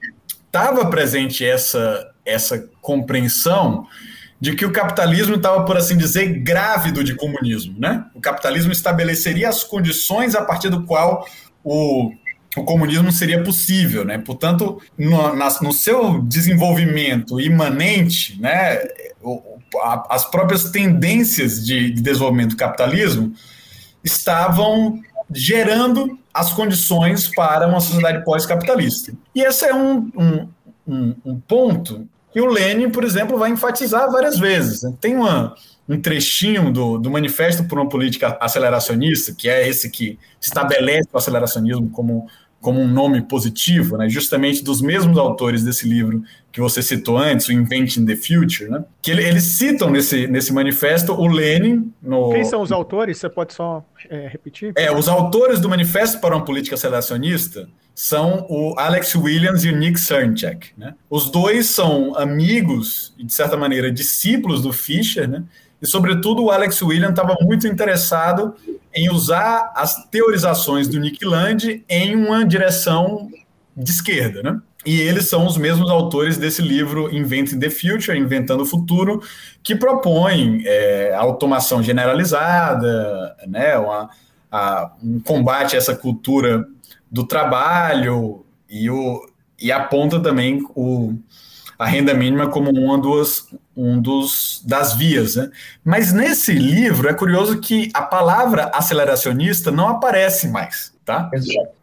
[0.45, 3.87] estava presente essa, essa compreensão
[4.39, 7.75] de que o capitalismo estava, por assim dizer, grávido de comunismo.
[7.77, 8.05] Né?
[8.15, 11.27] O capitalismo estabeleceria as condições a partir do qual
[11.63, 12.11] o,
[12.55, 14.05] o comunismo seria possível.
[14.05, 14.17] Né?
[14.17, 18.79] Portanto, no, na, no seu desenvolvimento imanente, né,
[20.09, 23.33] as próprias tendências de, de desenvolvimento do capitalismo
[24.03, 29.13] estavam gerando as condições para uma sociedade pós-capitalista.
[29.35, 30.47] E esse é um, um,
[30.87, 34.81] um, um ponto que o Lenin, por exemplo, vai enfatizar várias vezes.
[35.01, 35.55] Tem uma,
[35.87, 41.17] um trechinho do, do Manifesto por uma Política Aceleracionista, que é esse que estabelece o
[41.17, 42.27] aceleracionismo como,
[42.61, 44.09] como um nome positivo, né?
[44.09, 48.83] justamente dos mesmos autores desse livro que você citou antes, o Inventing the Future, né?
[49.01, 51.91] que ele, eles citam nesse, nesse manifesto o Lenin.
[52.01, 52.31] No...
[52.31, 53.17] Quem são os autores?
[53.17, 54.73] Você pode só é, repetir?
[54.75, 59.75] É, os autores do Manifesto para uma Política Aceleracionista são o Alex Williams e o
[59.75, 60.71] Nick Cernicek.
[60.77, 60.95] Né?
[61.09, 65.43] Os dois são amigos e, de certa maneira, discípulos do Fischer, né?
[65.81, 68.53] E, sobretudo, o Alex William estava muito interessado
[68.93, 73.29] em usar as teorizações do Nick Land em uma direção
[73.75, 74.61] de esquerda, né?
[74.85, 79.21] E eles são os mesmos autores desse livro Inventing the Future, Inventando o Futuro,
[79.61, 84.09] que propõe é, automação generalizada, né, uma,
[84.49, 86.65] a, um combate a essa cultura
[87.11, 89.21] do trabalho e, o,
[89.61, 91.13] e aponta também o,
[91.77, 95.37] a renda mínima como uma dos, um dos das vias.
[95.37, 95.49] Né?
[95.83, 101.29] Mas nesse livro é curioso que a palavra aceleracionista não aparece mais, tá?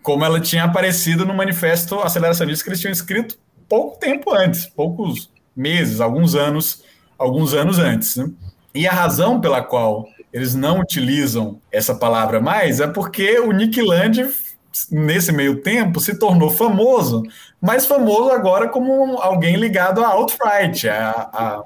[0.03, 5.30] Como ela tinha aparecido no manifesto aceleracionista que eles tinham escrito pouco tempo antes, poucos
[5.57, 6.84] meses, alguns anos,
[7.18, 8.16] alguns anos antes.
[8.16, 8.30] Né?
[8.74, 13.80] E a razão pela qual eles não utilizam essa palavra mais é porque o Nick
[13.80, 14.28] Land,
[14.90, 17.22] nesse meio tempo, se tornou famoso,
[17.59, 21.64] mas famoso agora como alguém ligado à alt-right, a, a,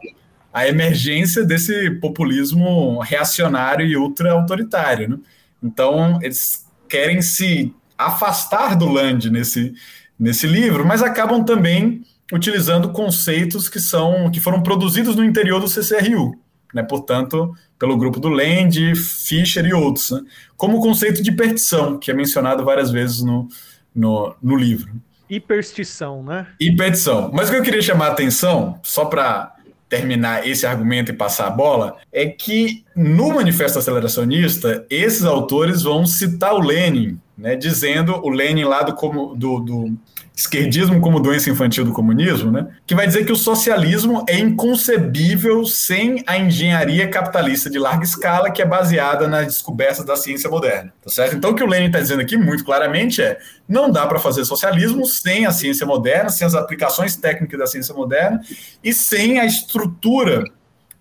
[0.53, 5.09] a, emergência desse populismo reacionário e ultra-autoritário.
[5.11, 5.19] Né?
[5.63, 9.73] Então, eles querem se afastar do Land nesse,
[10.19, 15.69] nesse livro, mas acabam também utilizando conceitos que são que foram produzidos no interior do
[15.69, 16.39] CCRU
[16.75, 16.83] né?
[16.83, 20.23] portanto, pelo grupo do Land, Fischer e outros, né?
[20.57, 23.49] como o conceito de perdição, que é mencionado várias vezes no,
[23.95, 24.93] no, no livro.
[25.29, 26.49] Hiperstição, né?
[26.59, 27.31] Hiperstição.
[27.33, 29.55] Mas o que eu queria chamar a atenção, só para
[29.91, 36.07] terminar esse argumento e passar a bola, é que no Manifesto Aceleracionista, esses autores vão
[36.07, 38.95] citar o Lenin, né, dizendo o Lenin lá do,
[39.35, 39.99] do, do
[40.41, 42.69] esquerdismo como doença infantil do comunismo, né?
[42.87, 48.51] Que vai dizer que o socialismo é inconcebível sem a engenharia capitalista de larga escala
[48.51, 51.37] que é baseada nas descobertas da ciência moderna, tá certo?
[51.37, 53.39] Então o que o Lenin está dizendo aqui muito claramente é
[53.69, 57.95] não dá para fazer socialismo sem a ciência moderna, sem as aplicações técnicas da ciência
[57.95, 58.41] moderna
[58.83, 60.45] e sem a estrutura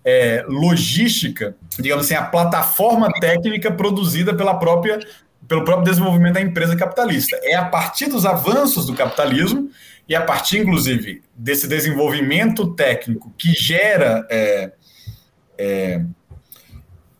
[0.04, 4.98] é, logística, digamos assim, a plataforma técnica produzida pela própria
[5.50, 7.36] pelo próprio desenvolvimento da empresa capitalista.
[7.42, 9.68] É a partir dos avanços do capitalismo
[10.08, 14.70] e a partir, inclusive, desse desenvolvimento técnico que gera é,
[15.58, 16.02] é,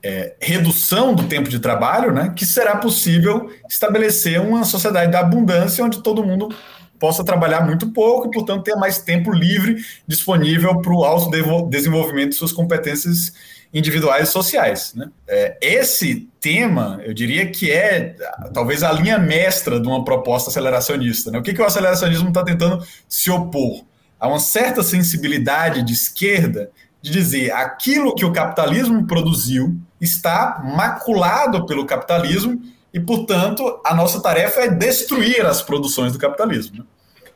[0.01, 5.85] é, redução do tempo de trabalho, né, que será possível estabelecer uma sociedade da abundância
[5.85, 6.55] onde todo mundo
[7.01, 12.37] possa trabalhar muito pouco e, portanto, ter mais tempo livre disponível para o autodesenvolvimento de
[12.37, 13.33] suas competências
[13.73, 14.93] individuais e sociais.
[14.95, 15.09] Né?
[15.29, 18.17] É, esse tema, eu diria que é
[18.53, 21.31] talvez a linha mestra de uma proposta aceleracionista.
[21.31, 21.39] Né?
[21.39, 23.85] O que, que o aceleracionismo está tentando se opor?
[24.19, 31.65] Há uma certa sensibilidade de esquerda de dizer aquilo que o capitalismo produziu está maculado
[31.65, 32.61] pelo capitalismo
[32.93, 36.79] e, portanto, a nossa tarefa é destruir as produções do capitalismo.
[36.79, 36.85] Né?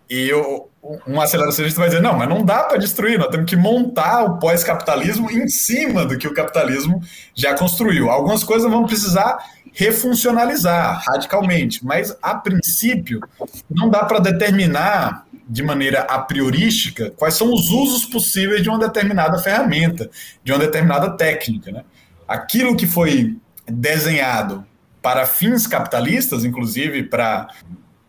[0.08, 0.70] E eu,
[1.06, 4.38] um aceleracionista vai dizer, não, mas não dá para destruir, nós temos que montar o
[4.38, 7.00] pós-capitalismo em cima do que o capitalismo
[7.34, 8.10] já construiu.
[8.10, 9.38] Algumas coisas vão precisar
[9.72, 13.20] refuncionalizar radicalmente, mas a princípio
[13.68, 18.78] não dá para determinar de maneira a priorística quais são os usos possíveis de uma
[18.78, 20.10] determinada ferramenta,
[20.42, 21.72] de uma determinada técnica.
[21.72, 21.82] Né?
[22.26, 23.36] Aquilo que foi
[23.66, 24.64] desenhado
[25.02, 27.48] para fins capitalistas, inclusive para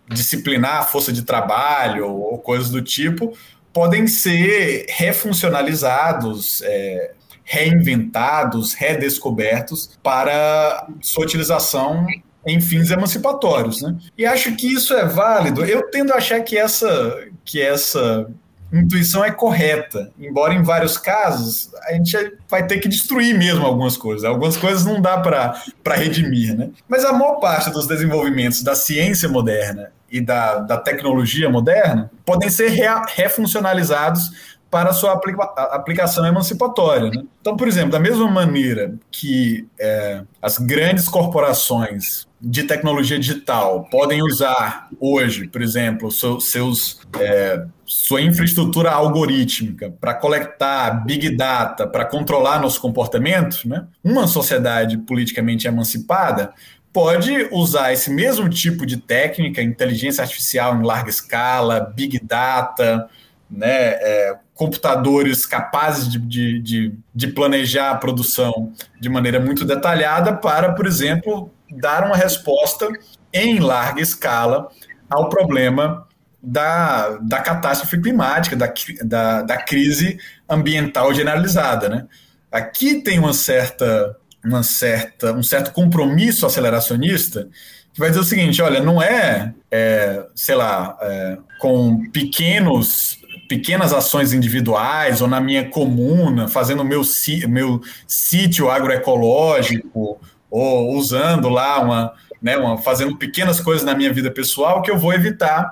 [0.10, 3.36] disciplinar a força de trabalho ou coisas do tipo,
[3.74, 7.12] podem ser refuncionalizados, é,
[7.44, 12.06] reinventados, redescobertos para sua utilização
[12.46, 13.82] em fins emancipatórios.
[13.82, 13.98] Né?
[14.18, 15.66] E acho que isso é válido.
[15.66, 18.28] Eu tendo a achar que essa, que essa
[18.72, 22.18] intuição é correta, embora em vários casos a gente
[22.50, 24.24] vai ter que destruir mesmo algumas coisas.
[24.24, 25.56] Algumas coisas não dá para
[25.96, 26.70] redimir, né?
[26.88, 32.50] Mas a maior parte dos desenvolvimentos da ciência moderna e da, da tecnologia moderna podem
[32.50, 32.72] ser
[33.14, 34.32] refuncionalizados
[34.72, 37.10] para sua aplica aplicação emancipatória.
[37.10, 37.24] Né?
[37.42, 44.22] Então, por exemplo, da mesma maneira que é, as grandes corporações de tecnologia digital podem
[44.24, 52.60] usar hoje, por exemplo, seus é, sua infraestrutura algorítmica para coletar big data, para controlar
[52.60, 53.86] nosso comportamento, né?
[54.04, 56.54] uma sociedade politicamente emancipada
[56.96, 63.10] pode usar esse mesmo tipo de técnica, inteligência artificial em larga escala, big data,
[63.52, 70.38] né, é, computadores capazes de, de, de, de, planejar a produção de maneira muito detalhada
[70.38, 72.88] para, por exemplo, dar uma resposta
[73.34, 74.70] em larga escala
[75.10, 76.08] ao problema
[76.42, 78.74] da, da catástrofe climática, da,
[79.04, 80.18] da, da crise
[80.48, 81.90] ambiental generalizada.
[81.90, 82.08] Né?
[82.50, 84.16] Aqui tem uma certa
[84.46, 87.50] uma certa, um certo compromisso aceleracionista
[87.94, 93.18] que vai dizer o seguinte: olha, não é, é sei lá, é, com pequenos
[93.48, 97.02] pequenas ações individuais ou na minha comuna, fazendo meu,
[97.48, 100.20] meu sítio agroecológico
[100.50, 104.98] ou usando lá uma, né, uma, fazendo pequenas coisas na minha vida pessoal que eu
[104.98, 105.72] vou evitar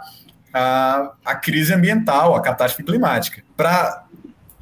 [0.53, 3.43] a, a crise ambiental, a catástrofe climática.
[3.57, 4.02] Para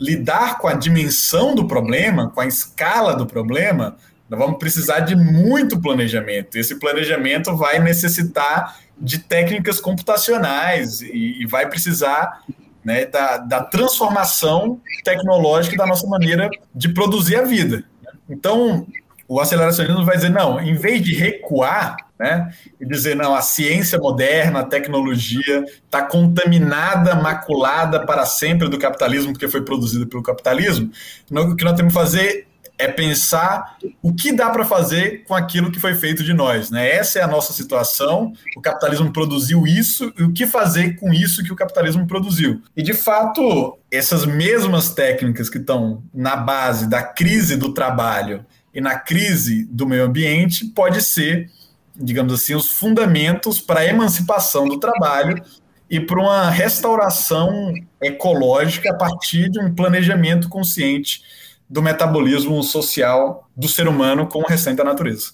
[0.02, 3.96] lidar com a dimensão do problema, com a escala do problema,
[4.28, 6.56] nós vamos precisar de muito planejamento.
[6.56, 12.42] Esse planejamento vai necessitar de técnicas computacionais e, e vai precisar
[12.84, 17.84] né, da, da transformação tecnológica da nossa maneira de produzir a vida.
[18.28, 18.88] Então,
[19.28, 23.98] o aceleracionismo vai dizer, não, em vez de recuar né, e dizer, não, a ciência
[23.98, 30.92] moderna, a tecnologia está contaminada, maculada para sempre do capitalismo, porque foi produzida pelo capitalismo,
[31.32, 32.48] o que nós temos que fazer
[32.78, 36.72] é pensar o que dá para fazer com aquilo que foi feito de nós.
[36.72, 36.96] Né?
[36.96, 38.34] Essa é a nossa situação.
[38.58, 42.62] O capitalismo produziu isso e o que fazer com isso que o capitalismo produziu.
[42.76, 48.44] E de fato, essas mesmas técnicas que estão na base da crise do trabalho
[48.74, 51.52] e na crise do meio ambiente pode ser,
[51.96, 55.44] digamos assim, os fundamentos para a emancipação do trabalho
[55.90, 61.22] e para uma restauração ecológica a partir de um planejamento consciente
[61.70, 65.34] do metabolismo social do ser humano com o restante da natureza.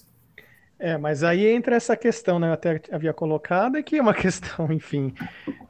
[0.78, 2.48] É, mas aí entra essa questão, né?
[2.48, 5.12] Eu até havia colocado, que é uma questão, enfim,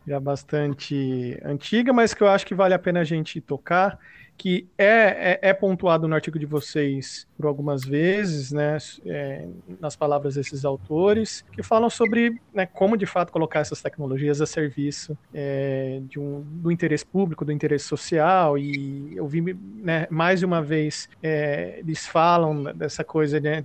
[0.06, 3.98] já bastante antiga, mas que eu acho que vale a pena a gente tocar,
[4.38, 9.48] que é, é, é pontuado no artigo de vocês por algumas vezes, né, é,
[9.80, 14.46] nas palavras desses autores, que falam sobre né, como de fato colocar essas tecnologias a
[14.46, 20.44] serviço é, de um, do interesse público, do interesse social, e eu vi né, mais
[20.44, 23.64] uma vez é, eles falam dessa coisa né,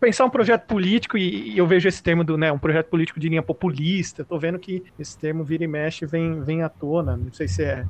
[0.00, 3.20] pensar um projeto político e, e, eu vejo esse termo do né, um projeto político
[3.20, 4.22] de linha populista.
[4.22, 7.16] Estou vendo que esse termo vira e mexe vem vem à tona.
[7.16, 7.86] Não sei se é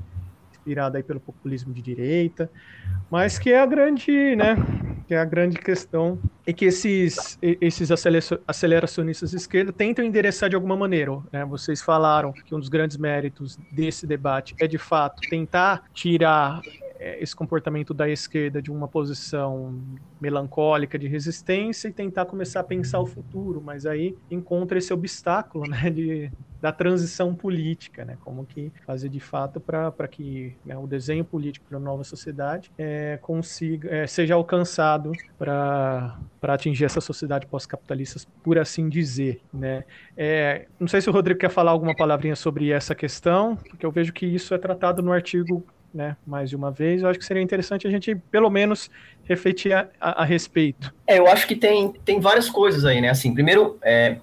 [0.62, 2.48] inspirada aí pelo populismo de direita,
[3.10, 4.56] mas que é a grande, né,
[5.08, 7.90] que é a grande questão e que esses esses
[8.46, 11.18] aceleracionistas de esquerda tentam endereçar de alguma maneira.
[11.32, 11.44] Né?
[11.44, 16.81] Vocês falaram que um dos grandes méritos desse debate é de fato tentar tirar é,
[17.20, 19.74] esse comportamento da esquerda de uma posição
[20.20, 25.64] melancólica de resistência e tentar começar a pensar o futuro, mas aí encontra esse obstáculo,
[25.68, 26.30] né, de,
[26.60, 31.66] da transição política, né, como que fazer de fato para que né, o desenho político
[31.68, 38.20] para a nova sociedade é, consiga é, seja alcançado para para atingir essa sociedade pós-capitalista,
[38.42, 39.84] por assim dizer, né?
[40.16, 43.92] É, não sei se o Rodrigo quer falar alguma palavrinha sobre essa questão, porque eu
[43.92, 47.24] vejo que isso é tratado no artigo né, mais de uma vez, eu acho que
[47.24, 48.90] seria interessante a gente, pelo menos,
[49.24, 50.92] refletir a, a, a respeito.
[51.06, 53.10] É, eu acho que tem, tem várias coisas aí, né?
[53.10, 54.16] Assim, primeiro, é,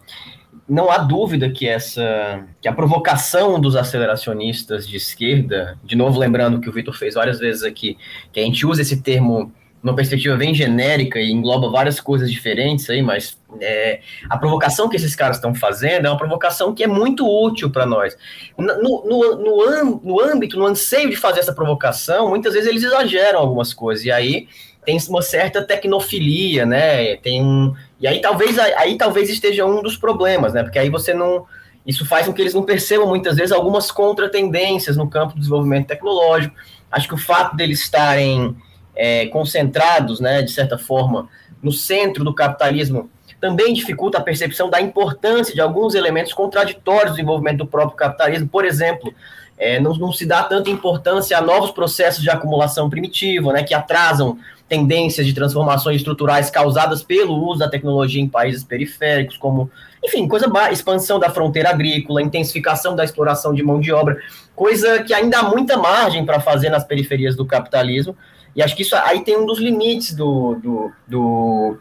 [0.68, 6.60] não há dúvida que essa que a provocação dos aceleracionistas de esquerda, de novo lembrando
[6.60, 7.98] que o Vitor fez várias vezes aqui,
[8.32, 9.52] que a gente usa esse termo
[9.82, 14.98] numa perspectiva bem genérica e engloba várias coisas diferentes aí, mas é, a provocação que
[14.98, 18.18] esses caras estão fazendo é uma provocação que é muito útil para nós.
[18.58, 23.40] No, no, no, no âmbito, no anseio de fazer essa provocação, muitas vezes eles exageram
[23.40, 24.48] algumas coisas, e aí
[24.86, 27.16] tem uma certa tecnofilia, né?
[27.18, 30.64] Tem um, e aí talvez aí talvez esteja um dos problemas, né?
[30.64, 31.46] Porque aí você não
[31.86, 35.88] isso faz com que eles não percebam muitas vezes algumas contratendências no campo do desenvolvimento
[35.88, 36.54] tecnológico.
[36.92, 38.56] Acho que o fato deles estarem
[39.00, 41.30] é, concentrados, né, de certa forma,
[41.64, 47.16] no centro do capitalismo, também dificulta a percepção da importância de alguns elementos contraditórios do
[47.16, 48.50] desenvolvimento do próprio capitalismo.
[48.50, 49.14] Por exemplo,
[49.58, 53.74] é, não, não, se dá tanta importância a novos processos de acumulação primitiva, né, que
[53.74, 54.38] atrasam
[54.68, 59.72] tendências de transformações estruturais causadas pelo uso da tecnologia em países periféricos, como,
[60.04, 64.18] enfim, coisa expansão da fronteira agrícola, intensificação da exploração de mão de obra,
[64.54, 68.16] coisa que ainda há muita margem para fazer nas periferias do capitalismo,
[68.56, 71.78] e acho que isso aí tem um dos limites do, do, do,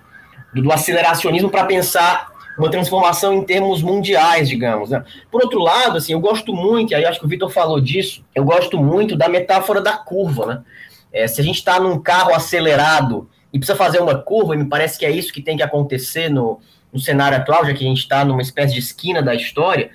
[0.55, 4.91] do aceleracionismo para pensar uma transformação em termos mundiais, digamos.
[4.91, 5.03] Né?
[5.31, 8.45] Por outro lado, assim, eu gosto muito, aí acho que o Vitor falou disso, eu
[8.45, 10.47] gosto muito da metáfora da curva.
[10.47, 10.63] Né?
[11.13, 14.69] É, se a gente está num carro acelerado e precisa fazer uma curva, e me
[14.69, 16.59] parece que é isso que tem que acontecer no,
[16.93, 19.91] no cenário atual, já que a gente está numa espécie de esquina da história,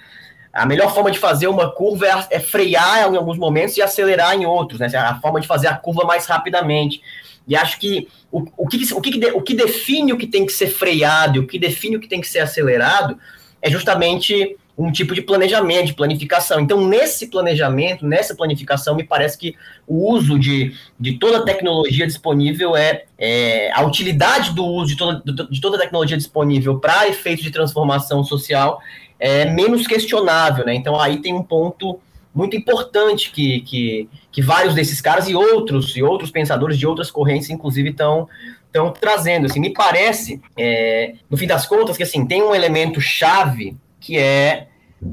[0.53, 4.35] a melhor forma de fazer uma curva é, é, frear em alguns momentos e acelerar
[4.35, 4.87] em outros, né?
[4.95, 7.01] A forma de fazer a curva mais rapidamente.
[7.47, 10.53] E acho que o, o, que, o, que, o que define o que tem que
[10.53, 13.17] ser freado e o que define o que tem que ser acelerado
[13.61, 16.59] é justamente um tipo de planejamento, de planificação.
[16.59, 19.55] Então, nesse planejamento, nessa planificação, me parece que
[19.87, 24.97] o uso de, de toda a tecnologia disponível é, é a utilidade do uso de
[24.97, 28.79] toda, de toda a tecnologia disponível para efeitos de transformação social
[29.23, 30.75] é menos questionável, né?
[30.75, 31.97] Então aí tem um ponto
[32.35, 37.09] muito importante que, que, que vários desses caras e outros e outros pensadores de outras
[37.09, 38.27] correntes, inclusive, estão
[38.65, 39.45] estão trazendo.
[39.45, 44.17] Assim, me parece, é, no fim das contas, que assim tem um elemento chave que
[44.17, 44.67] é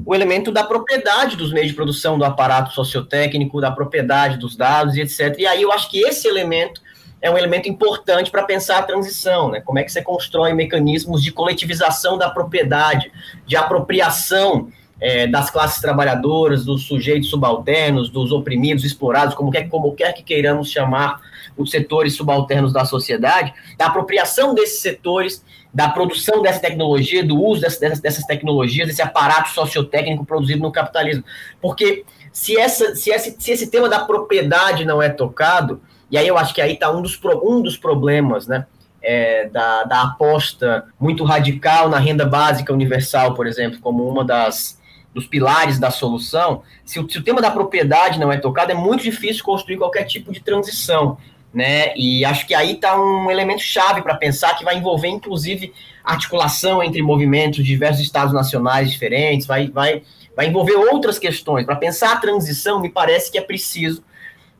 [0.05, 4.95] o elemento da propriedade dos meios de produção, do aparato sociotécnico, da propriedade dos dados
[4.95, 5.35] e etc.
[5.37, 6.81] E aí eu acho que esse elemento
[7.21, 9.61] é um elemento importante para pensar a transição, né?
[9.61, 13.11] Como é que você constrói mecanismos de coletivização da propriedade,
[13.45, 14.69] de apropriação
[14.99, 20.23] é, das classes trabalhadoras, dos sujeitos subalternos, dos oprimidos, explorados, como quer, como quer que
[20.23, 21.19] queiramos chamar
[21.57, 25.43] os setores subalternos da sociedade, da apropriação desses setores,
[25.73, 31.23] da produção dessa tecnologia, do uso dessas, dessas tecnologias, desse aparato sociotécnico produzido no capitalismo.
[31.61, 35.81] Porque se, essa, se, esse, se esse tema da propriedade não é tocado,
[36.11, 38.67] e aí eu acho que aí está um dos, um dos problemas, né?
[39.03, 44.79] É, da, da aposta muito radical na renda básica universal, por exemplo, como uma das,
[45.11, 48.75] dos pilares da solução, se o, se o, tema da propriedade não é tocado, é
[48.75, 51.17] muito difícil construir qualquer tipo de transição.
[51.51, 51.93] Né?
[51.97, 56.83] E acho que aí está um elemento chave para pensar que vai envolver, inclusive, articulação
[56.83, 60.03] entre movimentos de diversos estados nacionais diferentes, vai, vai,
[60.35, 61.65] vai envolver outras questões.
[61.65, 64.03] Para pensar a transição, me parece que é preciso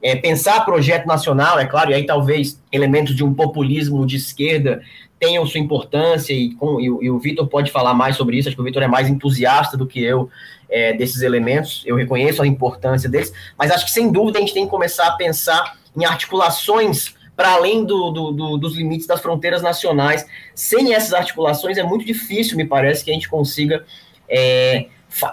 [0.02, 4.82] é, pensar projeto nacional, é claro, e aí talvez elementos de um populismo de esquerda
[5.20, 8.56] tenham sua importância, e, com, e, e o Vitor pode falar mais sobre isso, acho
[8.56, 10.30] que o Vitor é mais entusiasta do que eu
[10.70, 14.54] é, desses elementos, eu reconheço a importância deles, mas acho que sem dúvida a gente
[14.54, 19.20] tem que começar a pensar em articulações para além do, do, do, dos limites das
[19.20, 20.26] fronteiras nacionais.
[20.54, 23.84] Sem essas articulações é muito difícil, me parece, que a gente consiga
[24.30, 24.86] é,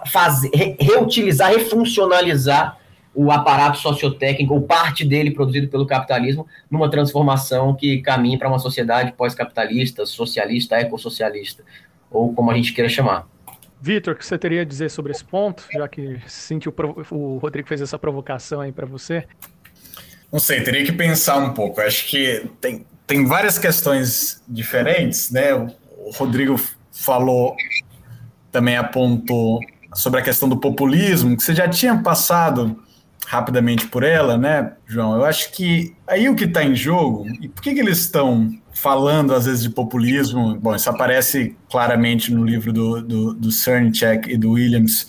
[0.07, 0.51] fazer,
[0.81, 2.79] reutilizar, refuncionalizar
[3.21, 8.61] o aparato sociotécnico, ou parte dele produzido pelo capitalismo, numa transformação que caminhe para uma
[8.61, 11.65] sociedade pós-capitalista, socialista, ecossocialista,
[12.13, 13.27] ou como a gente queira chamar.
[13.81, 16.73] Vitor, o que você teria a dizer sobre esse ponto, já que sentiu
[17.11, 19.25] o Rodrigo fez essa provocação aí para você?
[20.31, 21.81] Não sei, teria que pensar um pouco.
[21.81, 25.55] Acho que tem, tem várias questões diferentes, né?
[25.55, 26.55] O Rodrigo
[26.93, 27.57] falou,
[28.53, 29.59] também apontou
[29.93, 32.81] sobre a questão do populismo, que você já tinha passado
[33.29, 35.15] rapidamente por ela, né, João?
[35.15, 38.51] Eu acho que aí o que está em jogo, e por que, que eles estão
[38.73, 40.57] falando às vezes de populismo?
[40.59, 45.07] Bom, isso aparece claramente no livro do, do, do Cerncheck e do Williams,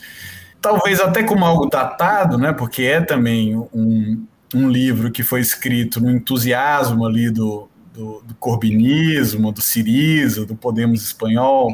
[0.61, 6.01] talvez até como algo datado, né, porque é também um, um livro que foi escrito
[6.01, 11.73] no entusiasmo ali do, do, do corbinismo, do Siriza, do Podemos Espanhol,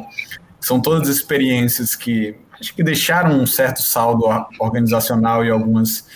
[0.60, 4.26] são todas experiências que acho que deixaram um certo saldo
[4.60, 6.06] organizacional e algumas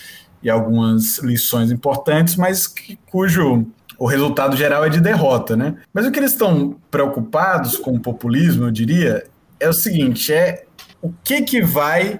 [0.42, 3.66] e algumas lições importantes, mas que, cujo
[3.98, 5.76] o resultado geral é de derrota, né?
[5.92, 9.26] Mas o que eles estão preocupados com o populismo, eu diria,
[9.58, 10.64] é o seguinte: é
[11.02, 12.18] o que que vai,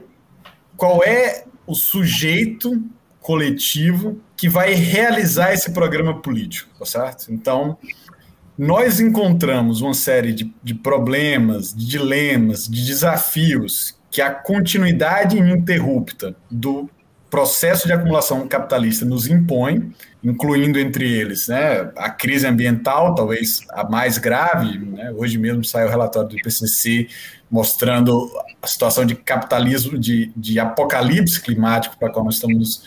[0.76, 2.82] qual é o sujeito
[3.20, 7.32] coletivo que vai realizar esse programa político, tá certo?
[7.32, 7.78] Então,
[8.58, 16.36] nós encontramos uma série de, de problemas, de dilemas, de desafios que a continuidade ininterrupta
[16.50, 16.90] do
[17.30, 23.88] processo de acumulação capitalista nos impõe, incluindo entre eles né, a crise ambiental, talvez a
[23.88, 24.78] mais grave.
[24.78, 25.12] Né?
[25.16, 27.08] Hoje mesmo saiu o relatório do IPCC
[27.50, 32.82] mostrando a situação de capitalismo, de, de apocalipse climático para qual nós estamos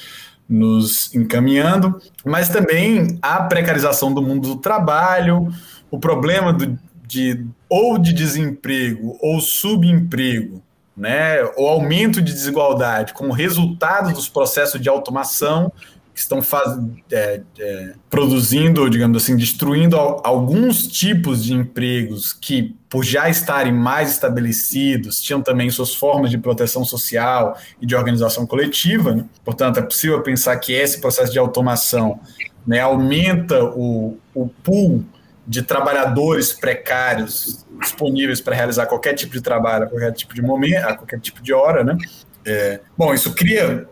[0.48, 5.52] nos encaminhando, mas também a precarização do mundo do trabalho,
[5.90, 6.78] o problema do,
[7.08, 10.62] de ou de desemprego ou subemprego,
[10.96, 15.72] né, o aumento de desigualdade como resultado dos processos de automação
[16.14, 16.78] que estão faz,
[17.12, 24.12] é, é, produzindo, digamos assim, destruindo alguns tipos de empregos que, por já estarem mais
[24.12, 29.16] estabelecidos, tinham também suas formas de proteção social e de organização coletiva.
[29.16, 29.26] Né?
[29.44, 32.20] Portanto, é possível pensar que esse processo de automação
[32.66, 35.04] né, aumenta o, o pool
[35.46, 40.86] de trabalhadores precários disponíveis para realizar qualquer tipo de trabalho, a qualquer tipo de momento,
[40.86, 41.98] a qualquer tipo de hora, né?
[42.46, 43.88] É, bom, isso cria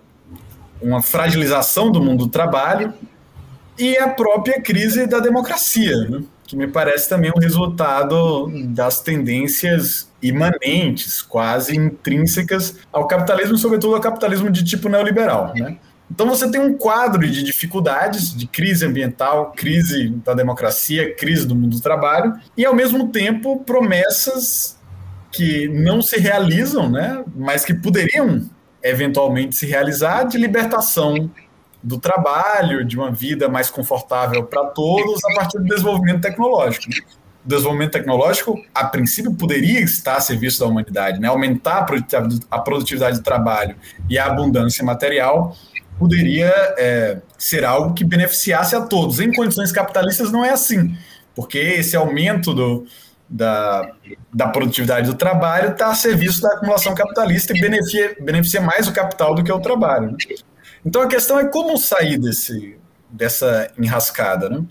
[0.81, 2.93] uma fragilização do mundo do trabalho
[3.77, 6.23] e a própria crise da democracia, né?
[6.51, 14.01] que me parece também um resultado das tendências imanentes, quase intrínsecas ao capitalismo, sobretudo ao
[14.01, 15.77] capitalismo de tipo neoliberal, né?
[16.11, 21.55] Então você tem um quadro de dificuldades, de crise ambiental, crise da democracia, crise do
[21.55, 24.77] mundo do trabalho, e ao mesmo tempo promessas
[25.31, 28.45] que não se realizam, né, mas que poderiam
[28.83, 31.31] eventualmente se realizar de libertação
[31.81, 36.87] do trabalho, de uma vida mais confortável para todos a partir do desenvolvimento tecnológico.
[37.43, 41.27] desenvolvimento tecnológico, a princípio, poderia estar a serviço da humanidade, né?
[41.27, 41.87] aumentar
[42.51, 43.75] a produtividade do trabalho
[44.09, 45.55] e a abundância material
[46.01, 49.19] poderia é, ser algo que beneficiasse a todos.
[49.19, 50.97] Em condições capitalistas não é assim,
[51.35, 52.87] porque esse aumento do,
[53.29, 53.87] da,
[54.33, 58.91] da produtividade do trabalho está a serviço da acumulação capitalista e beneficia, beneficia mais o
[58.91, 60.13] capital do que o trabalho.
[60.13, 60.17] Né?
[60.83, 64.49] Então a questão é como sair desse, dessa enrascada.
[64.49, 64.65] Né?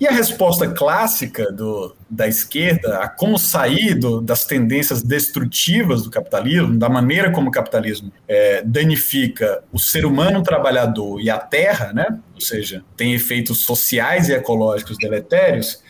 [0.00, 6.10] E a resposta clássica do, da esquerda a como sair do, das tendências destrutivas do
[6.10, 11.92] capitalismo, da maneira como o capitalismo é, danifica o ser humano trabalhador e a terra,
[11.92, 12.18] né?
[12.34, 15.82] ou seja, tem efeitos sociais e ecológicos deletérios,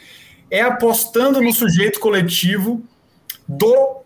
[0.50, 2.82] é apostando no sujeito coletivo
[3.48, 4.02] do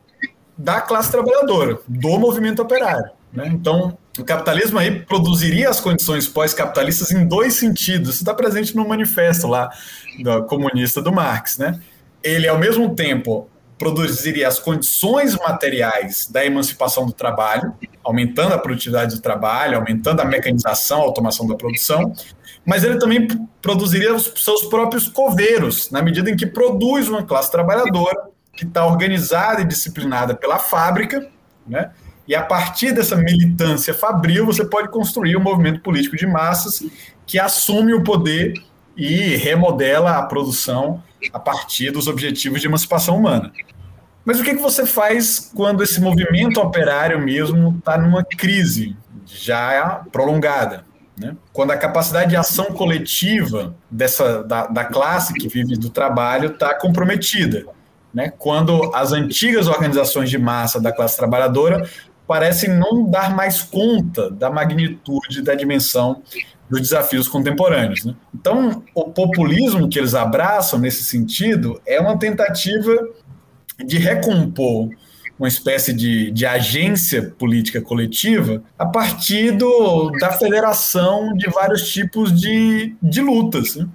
[0.57, 3.11] da classe trabalhadora, do movimento operário.
[3.33, 3.47] Né?
[3.47, 8.11] Então, o capitalismo aí produziria as condições pós-capitalistas em dois sentidos.
[8.11, 9.71] Isso está presente no manifesto lá
[10.23, 11.81] do comunista do Marx, né?
[12.23, 13.49] Ele, ao mesmo tempo,
[13.79, 20.25] produziria as condições materiais da emancipação do trabalho, aumentando a produtividade do trabalho, aumentando a
[20.25, 22.13] mecanização, a automação da produção,
[22.67, 23.29] mas ele também
[23.63, 28.85] produziria os seus próprios coveiros, na medida em que produz uma classe trabalhadora que está
[28.85, 31.29] organizada e disciplinada pela fábrica,
[31.67, 31.93] né?
[32.29, 36.85] E a partir dessa militância fabril, você pode construir um movimento político de massas
[37.27, 38.53] que assume o poder
[38.95, 41.03] e remodela a produção
[41.33, 43.51] a partir dos objetivos de emancipação humana.
[44.27, 50.03] Mas o que, que você faz quando esse movimento operário mesmo está numa crise já
[50.13, 50.85] prolongada?
[51.17, 51.35] Né?
[51.51, 56.75] Quando a capacidade de ação coletiva dessa, da, da classe que vive do trabalho está
[56.75, 57.65] comprometida.
[58.13, 58.33] Né?
[58.37, 61.89] Quando as antigas organizações de massa da classe trabalhadora
[62.29, 66.23] parecem não dar mais conta da magnitude, da dimensão
[66.69, 68.05] dos desafios contemporâneos.
[68.05, 68.15] Né?
[68.35, 72.95] Então, o populismo que eles abraçam nesse sentido é uma tentativa
[73.85, 74.91] de recompor
[75.39, 82.39] uma espécie de, de agência política coletiva a partir do, da federação de vários tipos
[82.39, 83.77] de, de lutas.
[83.77, 83.87] Né?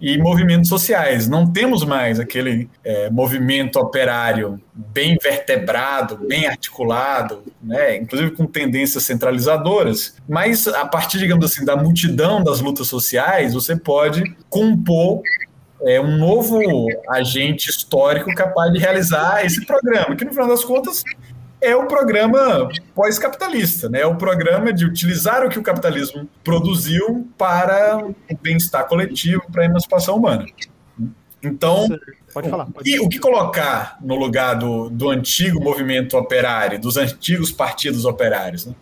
[0.00, 1.28] E movimentos sociais.
[1.28, 9.04] Não temos mais aquele é, movimento operário bem vertebrado, bem articulado, né, inclusive com tendências
[9.04, 10.16] centralizadoras.
[10.28, 15.22] Mas a partir, digamos assim, da multidão das lutas sociais, você pode compor
[15.82, 16.60] é, um novo
[17.08, 21.02] agente histórico capaz de realizar esse programa, que no final das contas
[21.60, 24.00] é o programa pós-capitalista, né?
[24.00, 29.62] É o programa de utilizar o que o capitalismo produziu para o bem-estar coletivo, para
[29.62, 30.46] a emancipação humana.
[31.42, 31.86] Então,
[32.32, 32.88] pode falar, pode.
[32.88, 38.66] E, o que colocar no lugar do, do antigo movimento operário, dos antigos partidos operários?
[38.66, 38.74] Né?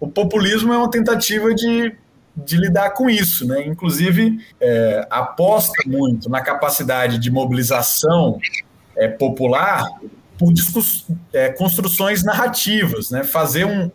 [0.00, 1.94] O populismo é uma tentativa de,
[2.36, 3.64] de lidar com isso, né?
[3.66, 8.38] Inclusive, é, aposta muito na capacidade de mobilização
[8.96, 9.88] é, popular
[10.72, 10.84] por
[11.32, 13.24] é, construções narrativas, né?
[13.24, 13.90] fazer um,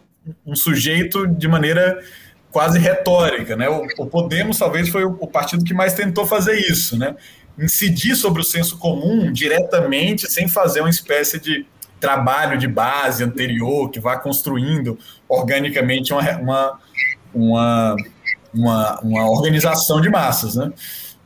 [0.45, 1.99] um, sujeito de maneira
[2.51, 3.55] quase retórica.
[3.55, 3.69] Né?
[3.69, 7.15] O, o Podemos talvez foi o, o, partido que mais tentou fazer isso, né?
[7.57, 11.65] incidir sobre o senso comum diretamente, sem fazer uma espécie de
[11.99, 14.97] trabalho de base anterior que vá construindo
[15.27, 16.79] organicamente uma,
[17.33, 17.95] uma,
[18.53, 20.55] uma, uma organização de massas.
[20.55, 20.71] Né?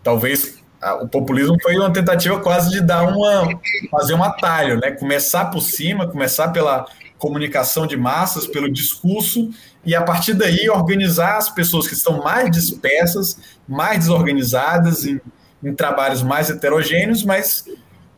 [0.01, 0.62] Talvez
[1.01, 3.47] o populismo foi uma tentativa quase de dar uma
[3.89, 4.91] fazer um atalho, né?
[4.91, 6.85] Começar por cima, começar pela
[7.17, 9.49] comunicação de massas, pelo discurso
[9.85, 15.21] e a partir daí organizar as pessoas que estão mais dispersas, mais desorganizadas em,
[15.63, 17.65] em trabalhos mais heterogêneos, mas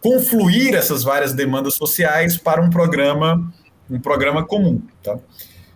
[0.02, 3.54] confluir essas várias demandas sociais para um programa
[3.90, 5.18] um programa comum, tá?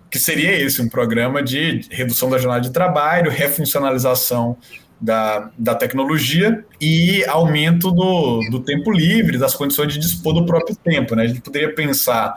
[0.10, 4.58] Que seria esse, um programa de redução da jornada de trabalho, refuncionalização
[5.00, 10.76] da, da tecnologia e aumento do, do tempo livre, das condições de dispor do próprio
[10.76, 11.16] tempo.
[11.16, 11.24] Né?
[11.24, 12.36] A gente poderia pensar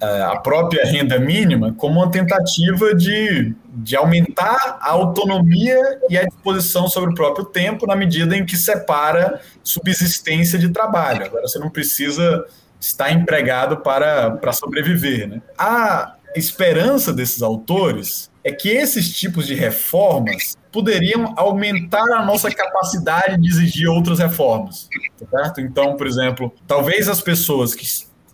[0.00, 5.78] uh, a própria renda mínima como uma tentativa de, de aumentar a autonomia
[6.08, 11.26] e a disposição sobre o próprio tempo na medida em que separa subsistência de trabalho.
[11.26, 12.46] Agora você não precisa
[12.80, 15.28] estar empregado para, para sobreviver.
[15.28, 15.42] Né?
[15.58, 23.40] A esperança desses autores é que esses tipos de reformas poderiam aumentar a nossa capacidade
[23.40, 24.88] de exigir outras reformas,
[25.30, 25.60] certo?
[25.60, 27.86] Então, por exemplo, talvez as pessoas que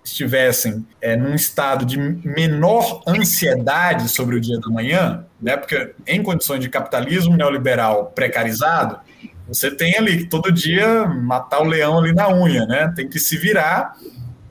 [0.02, 5.54] estivessem é, num estado de menor ansiedade sobre o dia do manhã, né?
[5.54, 8.98] Porque em condições de capitalismo neoliberal precarizado,
[9.46, 12.90] você tem ali que todo dia matar o leão ali na unha, né?
[12.96, 13.96] Tem que se virar,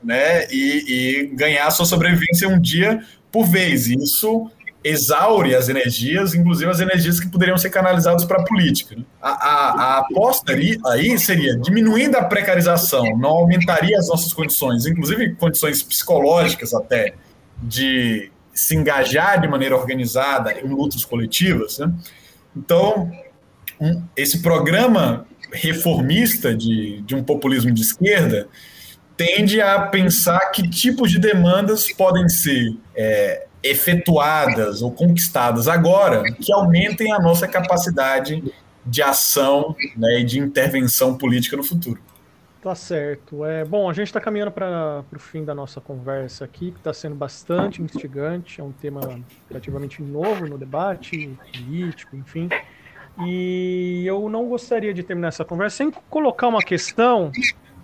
[0.00, 0.46] né?
[0.48, 3.88] E, e ganhar sua sobrevivência um dia por vez.
[3.88, 4.48] Isso
[4.82, 8.96] exaure as energias, inclusive as energias que poderiam ser canalizadas para a política.
[8.96, 9.04] Né?
[9.20, 10.52] A, a, a, aposta
[10.86, 17.14] aí, seria diminuindo a precarização, não aumentaria as nossas condições, inclusive condições psicológicas até,
[17.62, 21.78] de se engajar de maneira organizada em lutas coletivas.
[21.78, 21.92] Né?
[22.56, 23.10] Então,
[23.78, 28.48] um, esse programa reformista de, de um populismo de esquerda
[29.16, 36.52] tende a pensar que tipos de demandas podem ser é, efetuadas ou conquistadas agora que
[36.52, 38.42] aumentem a nossa capacidade
[38.84, 42.00] de ação né, e de intervenção política no futuro.
[42.62, 43.44] Tá certo.
[43.44, 46.92] É, bom, a gente está caminhando para o fim da nossa conversa aqui, que está
[46.92, 49.00] sendo bastante instigante, é um tema
[49.48, 52.50] relativamente novo no debate político, enfim.
[53.24, 57.32] E eu não gostaria de terminar essa conversa sem colocar uma questão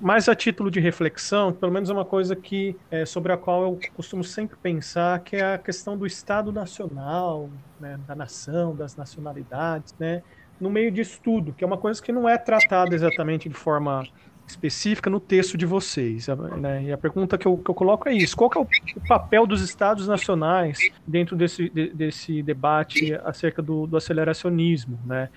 [0.01, 3.63] mais a título de reflexão, pelo menos é uma coisa que é, sobre a qual
[3.63, 7.49] eu costumo sempre pensar, que é a questão do Estado Nacional,
[7.81, 10.23] né, da nação, das nacionalidades, né,
[10.61, 14.07] no meio de estudo, que é uma coisa que não é tratada exatamente de forma
[14.47, 16.29] específica no texto de vocês.
[16.61, 16.85] Né?
[16.85, 19.47] E a pergunta que eu, que eu coloco é isso: qual é o, o, papel
[19.47, 24.99] dos Estados nacionais dentro desse, de, desse debate acerca do, do aceleracionismo?
[25.05, 25.29] Né?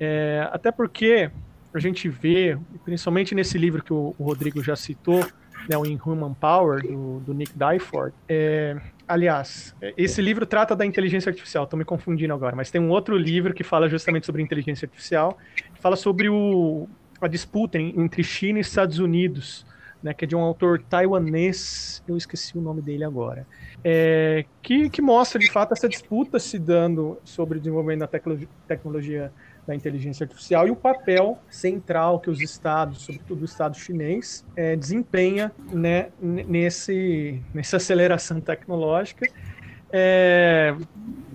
[0.00, 1.30] É, até porque
[1.74, 5.26] a gente vê, principalmente nesse livro que o, o Rodrigo já citou,
[5.68, 8.14] né, o In Human Power, do, do Nick Dyford.
[8.28, 8.76] É,
[9.08, 13.16] aliás, esse livro trata da inteligência artificial, estou me confundindo agora, mas tem um outro
[13.16, 16.88] livro que fala justamente sobre inteligência artificial, que fala sobre o,
[17.20, 19.66] a disputa entre China e Estados Unidos,
[20.02, 23.46] né, que é de um autor taiwanês, eu esqueci o nome dele agora,
[23.82, 29.32] é, que, que mostra de fato essa disputa se dando sobre o desenvolvimento da tecnologia
[29.66, 34.76] da inteligência artificial e o papel central que os estados, sobretudo o estado chinês, é,
[34.76, 39.26] desempenha né, nesse, nessa aceleração tecnológica.
[39.96, 40.74] É,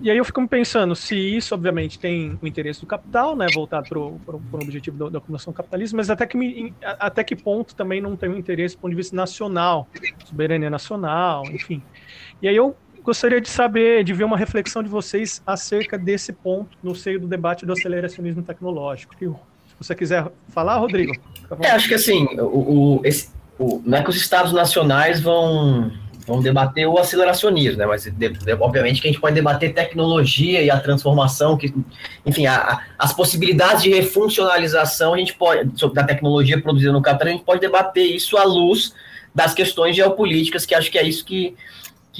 [0.02, 3.46] e aí eu fico me pensando se isso, obviamente, tem o interesse do capital, né,
[3.54, 8.02] voltado para o objetivo da, acumulação capitalista, mas até que, me, até que ponto também
[8.02, 9.88] não tem o interesse do ponto de vista nacional,
[10.26, 11.82] soberania nacional, enfim.
[12.42, 16.76] E aí eu gostaria de saber, de ver uma reflexão de vocês acerca desse ponto
[16.82, 19.14] no seio do debate do aceleracionismo tecnológico.
[19.18, 19.26] Se
[19.78, 21.14] você quiser falar, Rodrigo.
[21.60, 25.90] É, acho que assim, o, o, esse, o, não é que os estados nacionais vão,
[26.26, 27.86] vão debater o aceleracionismo, né?
[27.86, 31.74] Mas de, de, obviamente que a gente pode debater tecnologia e a transformação, que,
[32.24, 37.26] enfim, a, a, as possibilidades de refuncionalização a gente pode, da tecnologia produzida no Catar,
[37.26, 38.94] a gente pode debater isso à luz
[39.34, 41.54] das questões geopolíticas, que acho que é isso que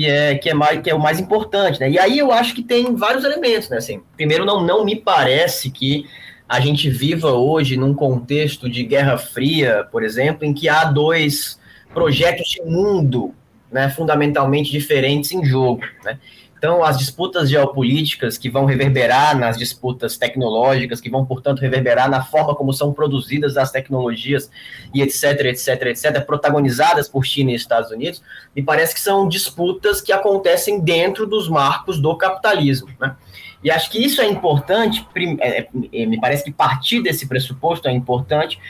[0.00, 1.90] que é, que é, mais, que é o mais importante, né?
[1.90, 3.76] E aí eu acho que tem vários elementos, né?
[3.76, 6.06] Assim, primeiro, não, não me parece que
[6.48, 11.60] a gente viva hoje num contexto de Guerra Fria, por exemplo, em que há dois
[11.92, 13.34] projetos de mundo
[13.70, 15.82] né, fundamentalmente diferentes em jogo.
[16.02, 16.18] Né?
[16.60, 22.22] Então, as disputas geopolíticas que vão reverberar nas disputas tecnológicas, que vão, portanto, reverberar na
[22.22, 24.50] forma como são produzidas as tecnologias
[24.92, 28.22] e etc, etc, etc, protagonizadas por China e Estados Unidos,
[28.54, 32.90] me parece que são disputas que acontecem dentro dos marcos do capitalismo.
[33.00, 33.16] Né?
[33.64, 35.08] E acho que isso é importante,
[35.40, 38.60] é, é, me parece que partir desse pressuposto é importante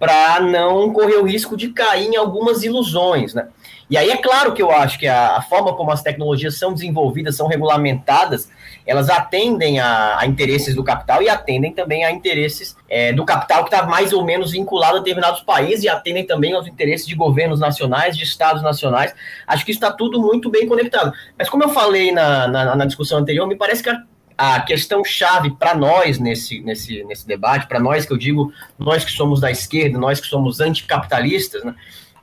[0.00, 3.46] para não correr o risco de cair em algumas ilusões, né?
[3.88, 6.72] E aí é claro que eu acho que a, a forma como as tecnologias são
[6.72, 8.50] desenvolvidas, são regulamentadas,
[8.84, 13.64] elas atendem a, a interesses do capital e atendem também a interesses é, do capital
[13.64, 17.14] que está mais ou menos vinculado a determinados países e atendem também aos interesses de
[17.14, 19.14] governos nacionais, de estados nacionais.
[19.46, 21.12] Acho que está tudo muito bem conectado.
[21.38, 24.02] Mas como eu falei na, na, na discussão anterior, me parece que a
[24.38, 29.04] a questão chave para nós nesse, nesse, nesse debate, para nós que eu digo, nós
[29.04, 31.74] que somos da esquerda, nós que somos anticapitalistas, né,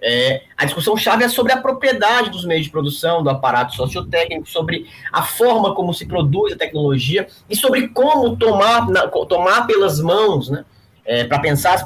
[0.04, 4.50] é, a discussão chave é sobre a propriedade dos meios de produção, do aparato sociotécnico,
[4.50, 10.02] sobre a forma como se produz a tecnologia e sobre como tomar, na, tomar pelas
[10.02, 10.66] mãos, né,
[11.06, 11.86] é, para pensar as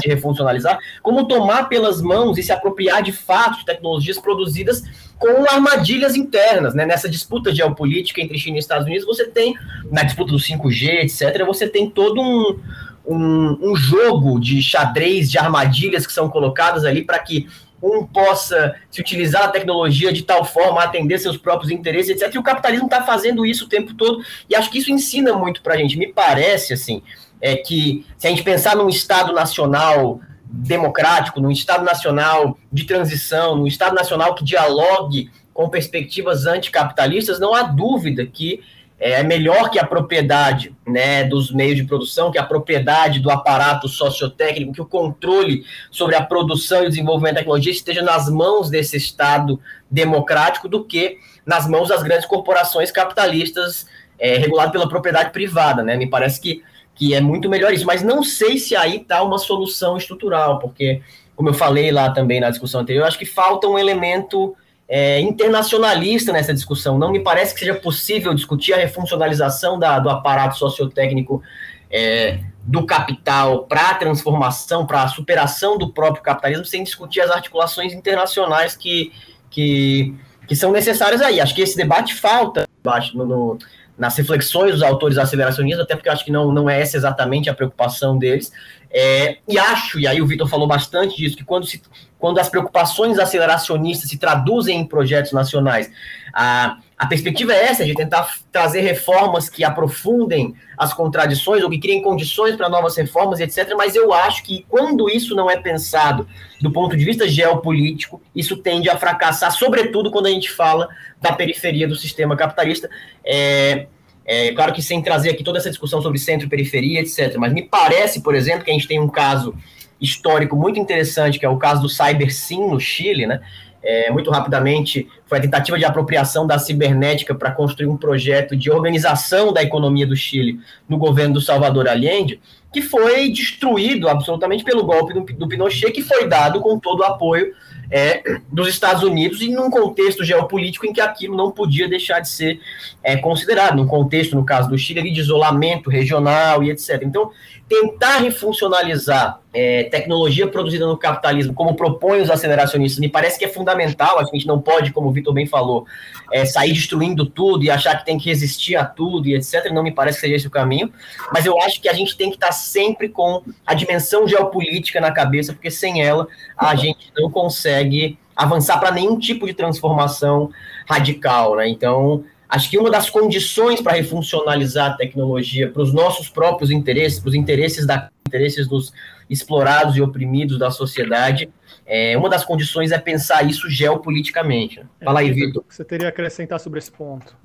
[0.00, 4.84] de refuncionalizar, como tomar pelas mãos e se apropriar de fato de tecnologias produzidas
[5.18, 6.86] com armadilhas internas, né?
[6.86, 9.56] Nessa disputa geopolítica entre China e Estados Unidos, você tem,
[9.90, 12.60] na disputa do 5G, etc., você tem todo um,
[13.08, 17.48] um, um jogo de xadrez, de armadilhas que são colocadas ali para que
[17.82, 22.34] um possa se utilizar a tecnologia de tal forma atender seus próprios interesses, etc.
[22.34, 25.62] E o capitalismo está fazendo isso o tempo todo, e acho que isso ensina muito
[25.62, 25.96] para a gente.
[25.96, 27.02] Me parece, assim,
[27.40, 33.56] é que se a gente pensar num Estado nacional democrático, num Estado nacional de transição,
[33.56, 38.60] num Estado nacional que dialogue com perspectivas anticapitalistas, não há dúvida que
[39.00, 43.88] é melhor que a propriedade né, dos meios de produção, que a propriedade do aparato
[43.88, 48.96] sociotécnico, que o controle sobre a produção e desenvolvimento da tecnologia esteja nas mãos desse
[48.96, 53.86] Estado democrático do que nas mãos das grandes corporações capitalistas
[54.18, 55.82] é, regulado pela propriedade privada.
[55.82, 55.96] Né?
[55.96, 56.62] Me parece que,
[56.94, 61.00] que é muito melhor isso, mas não sei se aí está uma solução estrutural, porque,
[61.36, 64.56] como eu falei lá também na discussão anterior, acho que falta um elemento
[64.88, 66.98] é, internacionalista nessa discussão.
[66.98, 71.42] Não me parece que seja possível discutir a refuncionalização da, do aparato sociotécnico
[71.90, 77.30] é, do capital para a transformação, para a superação do próprio capitalismo, sem discutir as
[77.30, 79.12] articulações internacionais que,
[79.50, 80.14] que,
[80.46, 81.40] que são necessárias aí.
[81.40, 82.66] Acho que esse debate falta
[83.14, 83.58] no, no,
[83.98, 87.50] nas reflexões dos autores aceleracionistas, até porque eu acho que não, não é essa exatamente
[87.50, 88.52] a preocupação deles.
[88.90, 91.82] É, e acho, e aí o Vitor falou bastante disso, que quando, se,
[92.18, 95.90] quando as preocupações aceleracionistas se traduzem em projetos nacionais,
[96.32, 101.78] a, a perspectiva é essa, de tentar trazer reformas que aprofundem as contradições ou que
[101.78, 103.72] criem condições para novas reformas, etc.
[103.76, 106.26] Mas eu acho que quando isso não é pensado
[106.60, 110.88] do ponto de vista geopolítico, isso tende a fracassar, sobretudo quando a gente fala
[111.22, 112.90] da periferia do sistema capitalista.
[113.24, 113.86] É,
[114.26, 117.36] é, claro que sem trazer aqui toda essa discussão sobre centro-periferia, etc.
[117.36, 119.54] Mas me parece, por exemplo, que a gente tem um caso
[120.00, 123.40] histórico muito interessante, que é o caso do CyberSim no Chile, né?
[123.82, 128.70] É, muito rapidamente, foi a tentativa de apropriação da cibernética para construir um projeto de
[128.70, 130.58] organização da economia do Chile
[130.88, 132.40] no governo do Salvador Allende,
[132.72, 137.04] que foi destruído absolutamente pelo golpe do, do Pinochet, que foi dado com todo o
[137.04, 137.54] apoio
[137.90, 138.22] é,
[138.52, 142.60] dos Estados Unidos e num contexto geopolítico em que aquilo não podia deixar de ser
[143.02, 147.00] é, considerado, num contexto, no caso do Chile, de isolamento regional e etc.
[147.02, 147.30] Então,
[147.68, 153.48] tentar refuncionalizar é, tecnologia produzida no capitalismo, como propõem os aceleracionistas, me parece que é
[153.48, 154.18] fundamental.
[154.18, 155.86] A gente não pode, como o Vitor bem falou,
[156.32, 159.70] é, sair destruindo tudo e achar que tem que resistir a tudo e etc.
[159.70, 160.90] Não me parece que seja esse o caminho.
[161.32, 165.12] Mas eu acho que a gente tem que estar sempre com a dimensão geopolítica na
[165.12, 170.50] cabeça, porque sem ela a gente não consegue avançar para nenhum tipo de transformação
[170.88, 171.56] radical.
[171.56, 171.68] Né?
[171.68, 177.20] Então, Acho que uma das condições para refuncionalizar a tecnologia para os nossos próprios interesses,
[177.20, 178.92] para os interesses, da, interesses dos
[179.28, 181.50] explorados e oprimidos da sociedade,
[181.84, 184.82] é, uma das condições é pensar isso geopoliticamente.
[185.04, 185.64] Fala aí, Vitor.
[185.68, 187.36] Você teria a acrescentar sobre esse ponto?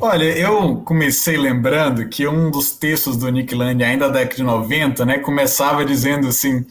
[0.00, 4.42] Olha, eu comecei lembrando que um dos textos do Nick Land, ainda da década de
[4.42, 6.64] 90, né, começava dizendo assim: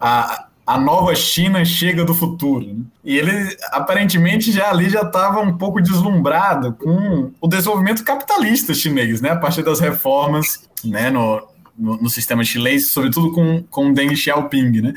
[0.00, 2.66] a, a nova China chega do futuro.
[2.66, 2.84] Né?
[3.04, 9.20] E ele aparentemente já ali já estava um pouco deslumbrado com o desenvolvimento capitalista chinês,
[9.20, 9.30] né?
[9.30, 11.08] A partir das reformas, né?
[11.08, 11.46] No,
[11.78, 14.94] no, no sistema chinês, sobretudo com, com Deng Xiaoping, né?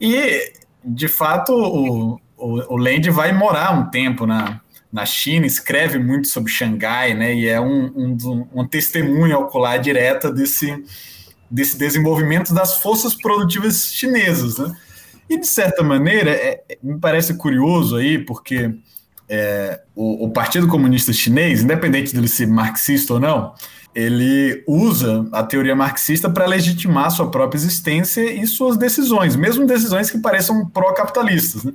[0.00, 4.60] E de fato o, o, o Land vai morar um tempo na,
[4.90, 7.34] na China, escreve muito sobre Xangai, né?
[7.34, 10.82] E é um, um, um testemunho ocular direta desse
[11.50, 14.74] desse desenvolvimento das forças produtivas chinesas, né?
[15.32, 18.74] E, de certa maneira, é, é, me parece curioso aí, porque
[19.26, 23.54] é, o, o, Partido Comunista Chinês, independente dele ser marxista ou não,
[23.94, 30.10] ele usa a teoria marxista para legitimar sua própria existência e suas decisões, mesmo decisões
[30.10, 31.64] que pareçam pró-capitalistas.
[31.64, 31.72] Né?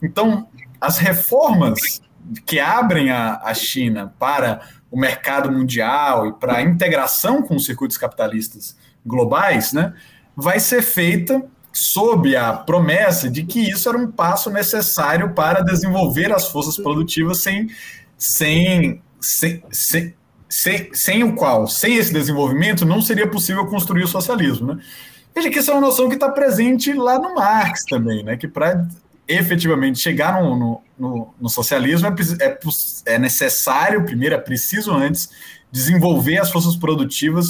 [0.00, 0.46] Então,
[0.80, 2.00] as reformas
[2.46, 7.66] que abrem a, a China para o mercado mundial e para a integração com os
[7.66, 9.94] circuitos capitalistas globais, né,
[10.36, 16.32] vai ser feita sob a promessa de que isso era um passo necessário para desenvolver
[16.32, 17.68] as forças produtivas sem,
[18.18, 20.14] sem, sem, sem,
[20.48, 24.74] sem, sem o qual, sem esse desenvolvimento, não seria possível construir o socialismo.
[24.74, 24.82] Né?
[25.34, 28.36] Veja que essa é uma noção que está presente lá no Marx também, né?
[28.36, 28.86] que para
[29.28, 32.58] efetivamente chegar no, no, no, no socialismo é, é,
[33.14, 35.30] é necessário, primeiro, é preciso antes,
[35.70, 37.48] desenvolver as forças produtivas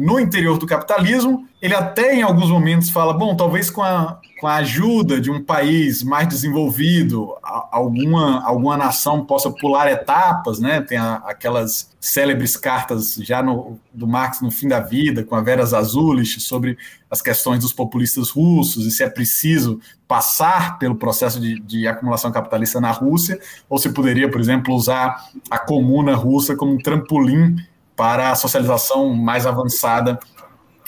[0.00, 1.46] no interior do capitalismo.
[1.60, 5.44] Ele até em alguns momentos fala, bom, talvez com a, com a ajuda de um
[5.44, 10.80] país mais desenvolvido, alguma, alguma nação possa pular etapas, né?
[10.80, 15.42] Tem a, aquelas célebres cartas já no, do Marx no fim da vida, com a
[15.42, 16.78] Vera Zazulich, sobre
[17.10, 22.32] as questões dos populistas russos e se é preciso passar pelo processo de, de acumulação
[22.32, 23.38] capitalista na Rússia,
[23.68, 27.56] ou se poderia, por exemplo, usar a comuna russa como um trampolim
[28.00, 30.18] para a socialização mais avançada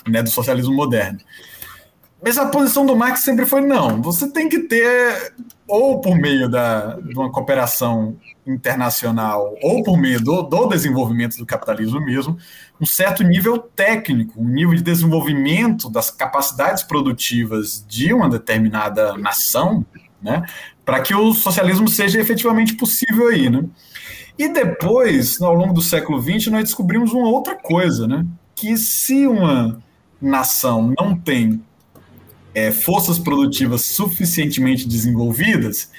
[0.09, 1.19] né, do socialismo moderno.
[2.25, 5.35] Mas a posição do Marx sempre foi: não, você tem que ter,
[5.69, 11.45] ou por meio da, de uma cooperação internacional, ou por meio do, do desenvolvimento do
[11.45, 12.39] capitalismo mesmo,
[12.81, 19.85] um certo nível técnico, um nível de desenvolvimento das capacidades produtivas de uma determinada nação,
[20.23, 20.47] né,
[20.83, 23.51] para que o socialismo seja efetivamente possível aí.
[23.51, 23.65] Né?
[24.39, 28.27] E depois, ao longo do século XX, nós descobrimos uma outra coisa, né?
[28.55, 29.83] Que se uma
[30.21, 31.63] nação não tem
[32.55, 35.91] é, forças produtivas suficientemente desenvolvidas,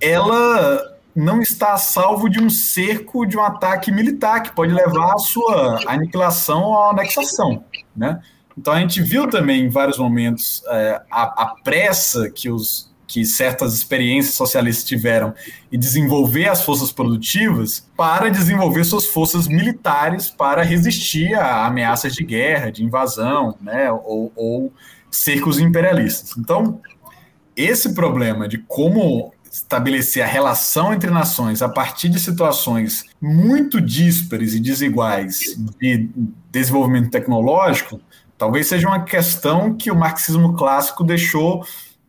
[0.00, 5.14] ela não está a salvo de um cerco de um ataque militar que pode levar
[5.14, 7.64] à sua aniquilação ou anexação,
[7.96, 8.20] né?
[8.56, 13.24] Então a gente viu também em vários momentos é, a, a, pressa que, os, que
[13.24, 15.34] certas experiências socialistas tiveram
[15.70, 22.22] e desenvolver as forças produtivas para desenvolver suas forças militares para resistir a ameaças de
[22.22, 24.72] guerra, de invasão, né, ou, ou
[25.10, 26.38] cercos imperialistas.
[26.38, 26.80] Então
[27.56, 34.54] esse problema de como estabelecer a relação entre nações a partir de situações muito díspares
[34.54, 35.40] e desiguais
[35.80, 36.08] de
[36.48, 38.00] desenvolvimento tecnológico,
[38.38, 41.64] talvez seja uma questão que o marxismo clássico deixou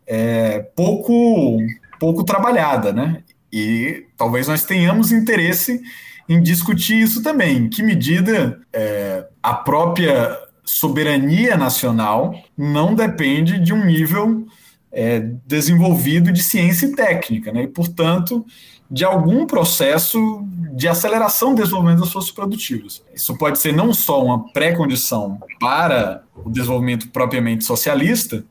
[0.07, 1.57] é, pouco,
[1.99, 3.23] pouco trabalhada, né?
[3.51, 5.81] E talvez nós tenhamos interesse
[6.27, 7.57] em discutir isso também.
[7.57, 14.45] Em que medida é, a própria soberania nacional não depende de um nível
[14.91, 17.63] é, desenvolvido de ciência e técnica, né?
[17.63, 18.45] e, portanto,
[18.89, 23.01] de algum processo de aceleração do desenvolvimento das forças produtivas.
[23.13, 28.43] Isso pode ser não só uma pré-condição para o desenvolvimento propriamente socialista,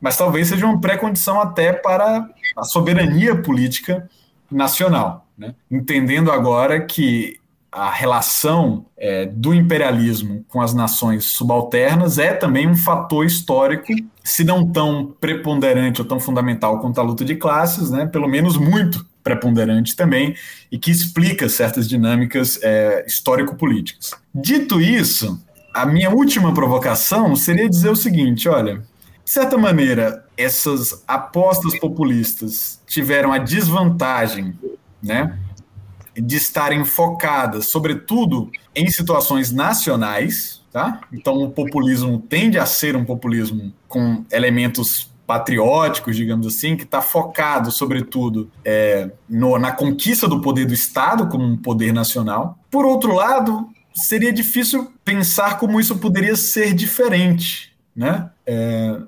[0.00, 4.08] mas talvez seja uma pré-condição até para a soberania política
[4.50, 5.26] nacional.
[5.36, 5.54] Né?
[5.70, 7.38] Entendendo agora que
[7.70, 13.92] a relação é, do imperialismo com as nações subalternas é também um fator histórico,
[14.24, 18.56] se não tão preponderante ou tão fundamental quanto a luta de classes, né, pelo menos
[18.56, 20.34] muito preponderante também,
[20.72, 24.14] e que explica certas dinâmicas é, histórico-políticas.
[24.34, 25.38] Dito isso,
[25.74, 28.82] a minha última provocação seria dizer o seguinte: olha,
[29.26, 34.56] de certa maneira, essas apostas populistas tiveram a desvantagem,
[35.02, 35.36] né?
[36.14, 41.00] de estarem focadas, sobretudo, em situações nacionais, tá?
[41.12, 47.02] Então, o populismo tende a ser um populismo com elementos patrióticos, digamos assim, que está
[47.02, 52.56] focado, sobretudo, é, no, na conquista do poder do Estado como um poder nacional.
[52.70, 58.30] Por outro lado, seria difícil pensar como isso poderia ser diferente, né?
[58.46, 59.00] É,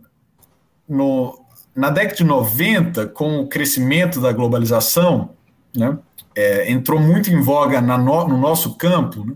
[0.89, 1.39] no,
[1.74, 5.31] na década de 90, com o crescimento da globalização,
[5.77, 5.97] né,
[6.35, 7.98] é, entrou muito em voga no,
[8.28, 9.35] no, nosso campo, né?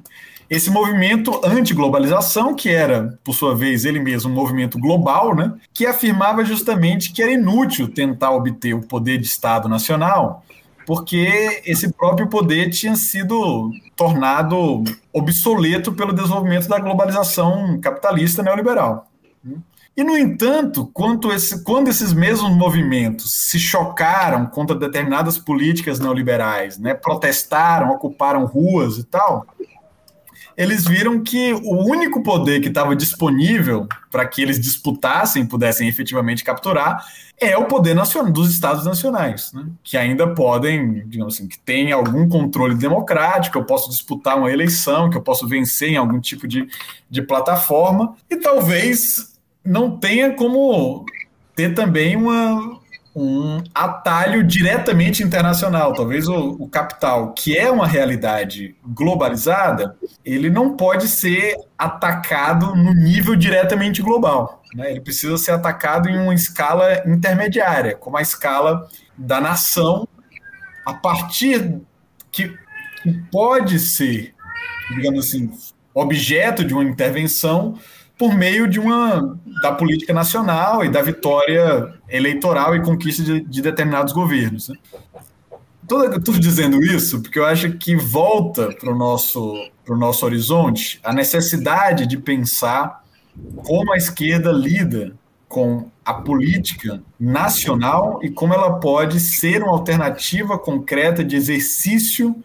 [0.48, 5.54] esse movimento anti-globalização, que era, por sua vez, ele mesmo um movimento global, né?
[5.72, 10.44] que afirmava justamente que era inútil tentar obter o poder de Estado nacional,
[10.86, 19.11] porque esse próprio poder tinha sido tornado obsoleto pelo desenvolvimento da globalização capitalista neoliberal.
[19.94, 20.90] E, no entanto,
[21.32, 28.96] esse, quando esses mesmos movimentos se chocaram contra determinadas políticas neoliberais, né, protestaram, ocuparam ruas
[28.96, 29.46] e tal,
[30.56, 36.44] eles viram que o único poder que estava disponível para que eles disputassem, pudessem efetivamente
[36.44, 37.04] capturar,
[37.40, 39.66] é o poder nacional dos estados nacionais, né?
[39.82, 45.10] que ainda podem, digamos assim, que tem algum controle democrático, eu posso disputar uma eleição,
[45.10, 46.68] que eu posso vencer em algum tipo de,
[47.10, 49.31] de plataforma, e talvez
[49.64, 51.04] não tenha como
[51.54, 52.80] ter também uma,
[53.14, 55.94] um atalho diretamente internacional.
[55.94, 62.94] Talvez o, o, capital, que é uma realidade globalizada, ele não pode ser atacado no
[62.94, 64.62] nível diretamente global.
[64.74, 64.90] Né?
[64.90, 70.08] Ele precisa ser atacado em uma escala intermediária, como a escala da nação,
[70.86, 71.80] a partir
[72.30, 72.56] que,
[73.02, 74.34] que pode ser,
[74.96, 75.50] digamos assim,
[75.94, 77.78] objeto de uma intervenção
[78.22, 83.60] por meio de uma da política nacional e da vitória eleitoral e conquista de, de
[83.60, 84.68] determinados governos.
[84.68, 84.76] Né?
[85.82, 92.06] Estou dizendo isso porque eu acho que volta para o nosso, nosso horizonte a necessidade
[92.06, 93.02] de pensar
[93.64, 95.16] como a esquerda lida
[95.48, 102.36] com a política nacional e como ela pode ser uma alternativa concreta de exercício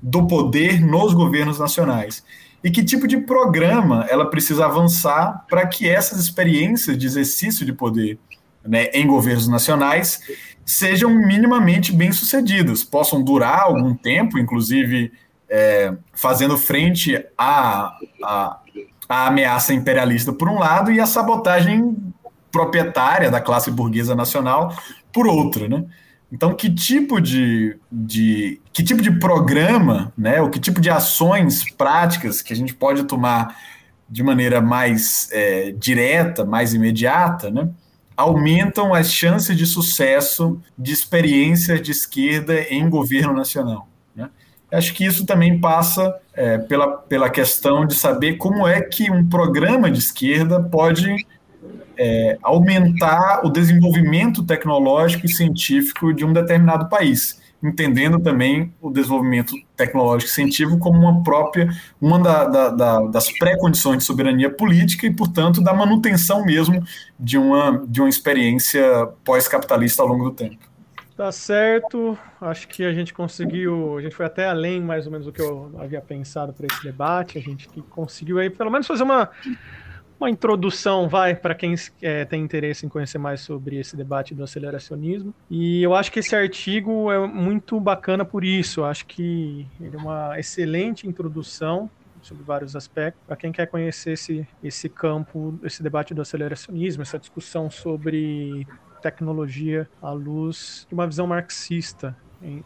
[0.00, 2.22] do poder nos governos nacionais
[2.64, 7.74] e que tipo de programa ela precisa avançar para que essas experiências de exercício de
[7.74, 8.18] poder
[8.66, 10.22] né, em governos nacionais
[10.64, 15.12] sejam minimamente bem-sucedidas, possam durar algum tempo, inclusive
[15.46, 18.58] é, fazendo frente à, à,
[19.06, 21.94] à ameaça imperialista por um lado e à sabotagem
[22.50, 24.74] proprietária da classe burguesa nacional
[25.12, 25.84] por outro, né?
[26.32, 31.70] Então, que tipo de, de que tipo de programa, né, ou que tipo de ações
[31.72, 33.56] práticas que a gente pode tomar
[34.08, 37.68] de maneira mais é, direta, mais imediata, né,
[38.16, 43.88] aumentam as chances de sucesso de experiências de esquerda em governo nacional.
[44.14, 44.30] Né?
[44.70, 49.28] Acho que isso também passa é, pela, pela questão de saber como é que um
[49.28, 51.26] programa de esquerda pode
[51.96, 59.54] é, aumentar o desenvolvimento tecnológico e científico de um determinado país, entendendo também o desenvolvimento
[59.76, 61.68] tecnológico e científico como uma própria,
[62.00, 66.82] uma da, da, da, das pré-condições de soberania política e, portanto, da manutenção mesmo
[67.18, 70.74] de uma, de uma experiência pós-capitalista ao longo do tempo.
[71.16, 72.18] Tá certo.
[72.40, 73.98] Acho que a gente conseguiu.
[73.98, 76.82] A gente foi até além, mais ou menos, do que eu havia pensado para esse
[76.82, 77.38] debate.
[77.38, 79.30] A gente conseguiu aí, pelo menos, fazer uma,
[80.18, 84.42] uma introdução, vai, para quem é, tem interesse em conhecer mais sobre esse debate do
[84.42, 85.34] aceleracionismo.
[85.50, 88.80] E eu acho que esse artigo é muito bacana por isso.
[88.80, 91.90] Eu acho que ele é uma excelente introdução
[92.22, 93.22] sobre vários aspectos.
[93.26, 98.66] Para quem quer conhecer esse, esse campo, esse debate do aceleracionismo, essa discussão sobre
[99.02, 102.16] tecnologia à luz de uma visão marxista,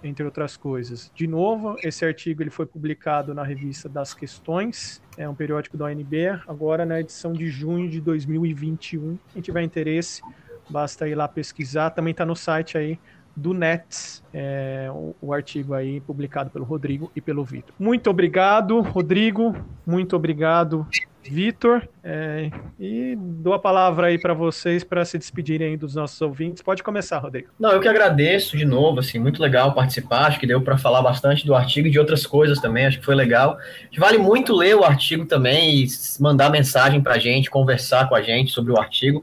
[0.02, 1.10] entre outras coisas.
[1.14, 5.86] De novo, esse artigo ele foi publicado na revista Das Questões, é um periódico da
[5.86, 9.18] ONB, agora na edição de junho de 2021.
[9.32, 10.22] Quem tiver interesse,
[10.70, 11.90] basta ir lá pesquisar.
[11.90, 12.98] Também está no site aí
[13.34, 17.74] do Nets, é, o, o, artigo aí publicado pelo Rodrigo e pelo Vitor.
[17.78, 19.54] Muito obrigado, Rodrigo.
[19.84, 20.86] Muito obrigado,
[21.22, 22.50] Vitor, é,
[22.80, 26.62] e dou a palavra aí para vocês para se despedirem dos nossos ouvintes.
[26.62, 27.48] Pode começar, Rodrigo.
[27.58, 30.26] Não, eu que agradeço de novo, assim, muito legal participar.
[30.26, 32.86] Acho que deu para falar bastante do artigo e de outras coisas também.
[32.86, 33.58] Acho que foi legal.
[33.98, 35.86] Vale muito ler o artigo também e
[36.18, 39.22] mandar mensagem para a gente, conversar com a gente sobre o artigo.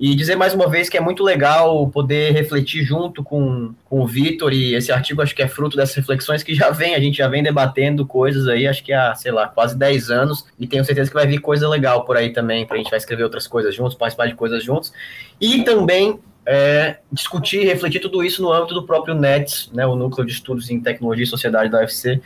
[0.00, 4.06] E dizer mais uma vez que é muito legal poder refletir junto com, com o
[4.06, 7.18] Vitor, e esse artigo acho que é fruto dessas reflexões que já vem, a gente
[7.18, 10.82] já vem debatendo coisas aí, acho que há, sei lá, quase 10 anos, e tenho
[10.86, 13.46] certeza que vai vir coisa legal por aí também, para a gente vai escrever outras
[13.46, 14.90] coisas juntos, participar de coisas juntos,
[15.38, 20.26] e também é, discutir, refletir tudo isso no âmbito do próprio NETS, né, o Núcleo
[20.26, 22.22] de Estudos em Tecnologia e Sociedade da UFC,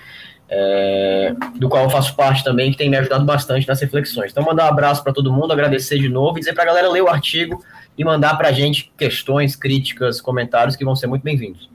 [0.49, 4.31] é, do qual eu faço parte também, que tem me ajudado bastante nas reflexões.
[4.31, 6.91] Então, mandar um abraço para todo mundo, agradecer de novo e dizer para a galera
[6.91, 7.65] ler o artigo
[7.97, 11.71] e mandar para a gente questões, críticas, comentários que vão ser muito bem-vindos.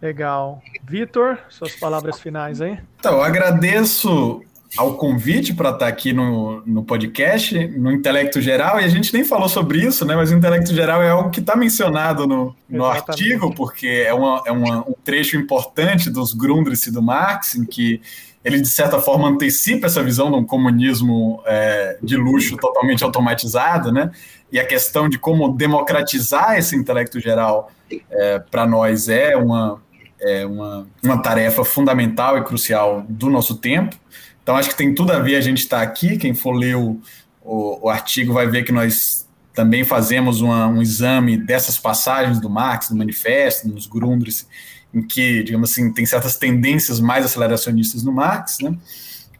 [0.00, 0.62] Legal.
[0.82, 2.78] Vitor, suas palavras finais aí.
[2.98, 4.42] Então, eu agradeço
[4.76, 9.12] ao convite para estar tá aqui no, no podcast, no Intelecto Geral, e a gente
[9.12, 10.16] nem falou sobre isso, né?
[10.16, 14.42] Mas o Intelecto Geral é algo que está mencionado no, no artigo, porque é, uma,
[14.46, 18.00] é uma, um trecho importante dos Grundrisse e do Marx, em que
[18.44, 23.90] ele, de certa forma, antecipa essa visão de um comunismo é, de luxo totalmente automatizado,
[23.90, 24.10] né?
[24.52, 27.70] E a questão de como democratizar esse intelecto geral
[28.10, 29.82] é, para nós é uma,
[30.20, 33.96] é uma, uma tarefa fundamental e crucial do nosso tempo.
[34.44, 36.18] Então, acho que tem tudo a ver a gente estar tá aqui.
[36.18, 37.00] Quem for ler o,
[37.42, 42.50] o, o, artigo vai ver que nós também fazemos uma, um exame dessas passagens do
[42.50, 44.46] Marx, do Manifesto, nos Grundrisse,
[44.92, 48.76] em que, digamos assim, tem certas tendências mais aceleracionistas no Marx, né?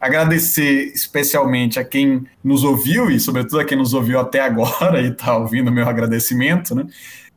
[0.01, 5.09] Agradecer especialmente a quem nos ouviu e, sobretudo, a quem nos ouviu até agora e
[5.09, 6.73] está ouvindo o meu agradecimento.
[6.73, 6.85] Né?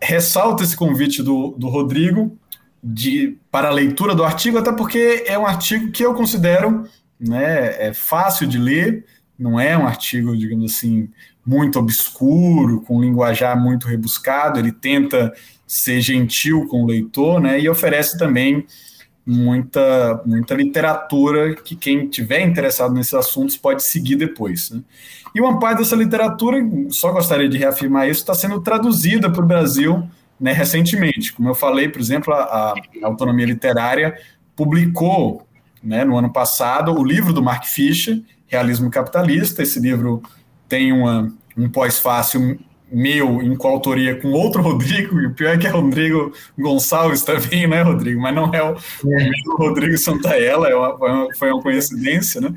[0.00, 2.36] Ressalto esse convite do, do Rodrigo
[2.82, 6.84] de, para a leitura do artigo, até porque é um artigo que eu considero
[7.20, 7.88] né?
[7.88, 9.04] É fácil de ler,
[9.38, 11.08] não é um artigo, digamos assim,
[11.44, 15.32] muito obscuro, com linguajar muito rebuscado, ele tenta
[15.66, 17.60] ser gentil com o leitor, né?
[17.60, 18.66] E oferece também
[19.28, 24.70] muita, muita literatura que quem tiver interessado nesses assuntos pode seguir depois.
[24.70, 24.82] Né?
[25.34, 26.58] E uma parte dessa literatura,
[26.88, 30.08] só gostaria de reafirmar isso, está sendo traduzida para o Brasil
[30.40, 31.34] né, recentemente.
[31.34, 34.18] Como eu falei, por exemplo, a, a Autonomia Literária
[34.56, 35.46] publicou
[35.82, 39.62] né, no ano passado, o livro do Mark Fisher, Realismo Capitalista.
[39.62, 40.22] Esse livro
[40.68, 42.58] tem uma, um pós-fácil
[42.90, 47.66] meu em coautoria com outro Rodrigo, e o pior é que é Rodrigo Gonçalves também,
[47.66, 48.20] né, Rodrigo?
[48.20, 49.24] Mas não é o, é.
[49.24, 52.54] mesmo Rodrigo Santaella, é uma, foi uma coincidência, né?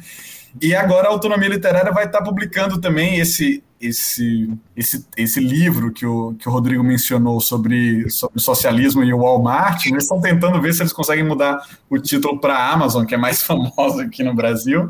[0.62, 6.06] E agora a Autonomia Literária vai estar publicando também esse, esse, esse, esse livro que
[6.06, 9.86] o, que o Rodrigo mencionou sobre, sobre socialismo e o Walmart.
[9.88, 13.42] Eles estão tentando ver se eles conseguem mudar o título para Amazon, que é mais
[13.44, 14.90] famosa aqui no Brasil.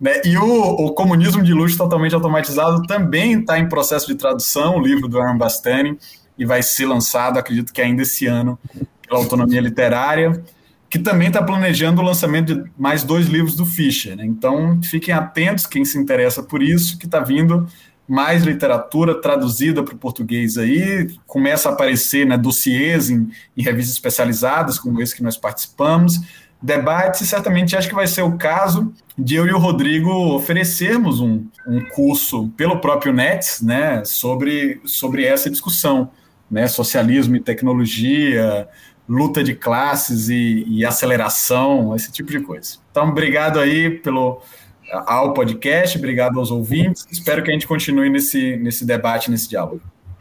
[0.00, 0.20] Né?
[0.24, 4.80] E o, o, Comunismo de Luxo Totalmente Automatizado também está em processo de tradução, o
[4.80, 5.98] livro do Aaron Bastani,
[6.38, 8.56] e vai ser lançado, acredito que ainda esse ano,
[9.02, 10.40] pela Autonomia Literária
[10.90, 14.16] que também está planejando o lançamento de mais dois livros do Fischer.
[14.16, 14.24] Né?
[14.24, 17.66] Então, fiquem atentos, quem se interessa por isso, que está vindo
[18.08, 23.94] mais literatura traduzida para o português aí, começa a aparecer né, dossiês em, em, revistas
[23.94, 26.18] especializadas, como esse que nós participamos,
[26.60, 31.20] debates, e certamente acho que vai ser o caso de eu e o Rodrigo oferecermos
[31.20, 36.10] um, um curso pelo próprio NETS né, sobre, sobre essa discussão,
[36.50, 38.66] né, socialismo e tecnologia,
[39.08, 42.78] luta de classes e, e aceleração, esse tipo de coisa.
[42.90, 44.42] Então, obrigado aí pelo
[44.92, 47.06] ao podcast, obrigado aos ouvintes.
[47.10, 49.80] Espero que a gente continue nesse, nesse debate, nesse diálogo.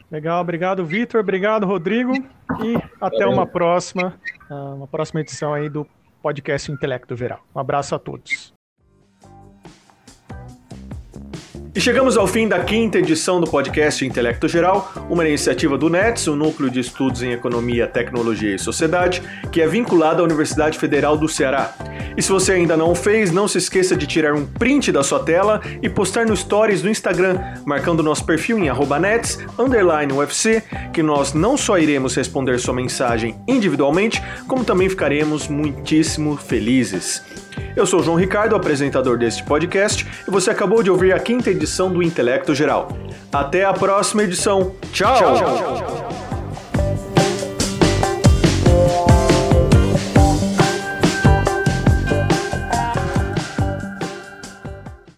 [0.09, 3.31] Legal, obrigado, Vitor, obrigado, Rodrigo, e até Valeu.
[3.31, 4.17] uma próxima,
[4.49, 5.85] ah, uma próxima edição aí do
[6.21, 7.41] podcast Intelecto Geral.
[7.53, 8.56] Um abraço a todos.
[11.77, 16.25] E chegamos ao fim da quinta edição do podcast Intelecto Geral, uma iniciativa do NETS,
[16.25, 19.21] o Núcleo de Estudos em Economia, Tecnologia e Sociedade,
[19.51, 21.75] que é vinculado à Universidade Federal do Ceará.
[22.17, 25.03] E se você ainda não o fez, não se esqueça de tirar um print da
[25.03, 29.37] sua tela e postar no Stories do Instagram, marcando nosso perfil em nets,
[30.17, 37.46] UFC, que nós não só iremos responder sua mensagem individualmente, como também ficaremos muitíssimo felizes.
[37.75, 41.91] Eu sou João Ricardo, apresentador deste podcast, e você acabou de ouvir a quinta edição
[41.91, 42.89] do Intelecto Geral.
[43.31, 44.73] Até a próxima edição.
[44.91, 45.15] tchau.
[45.15, 46.26] tchau, tchau, tchau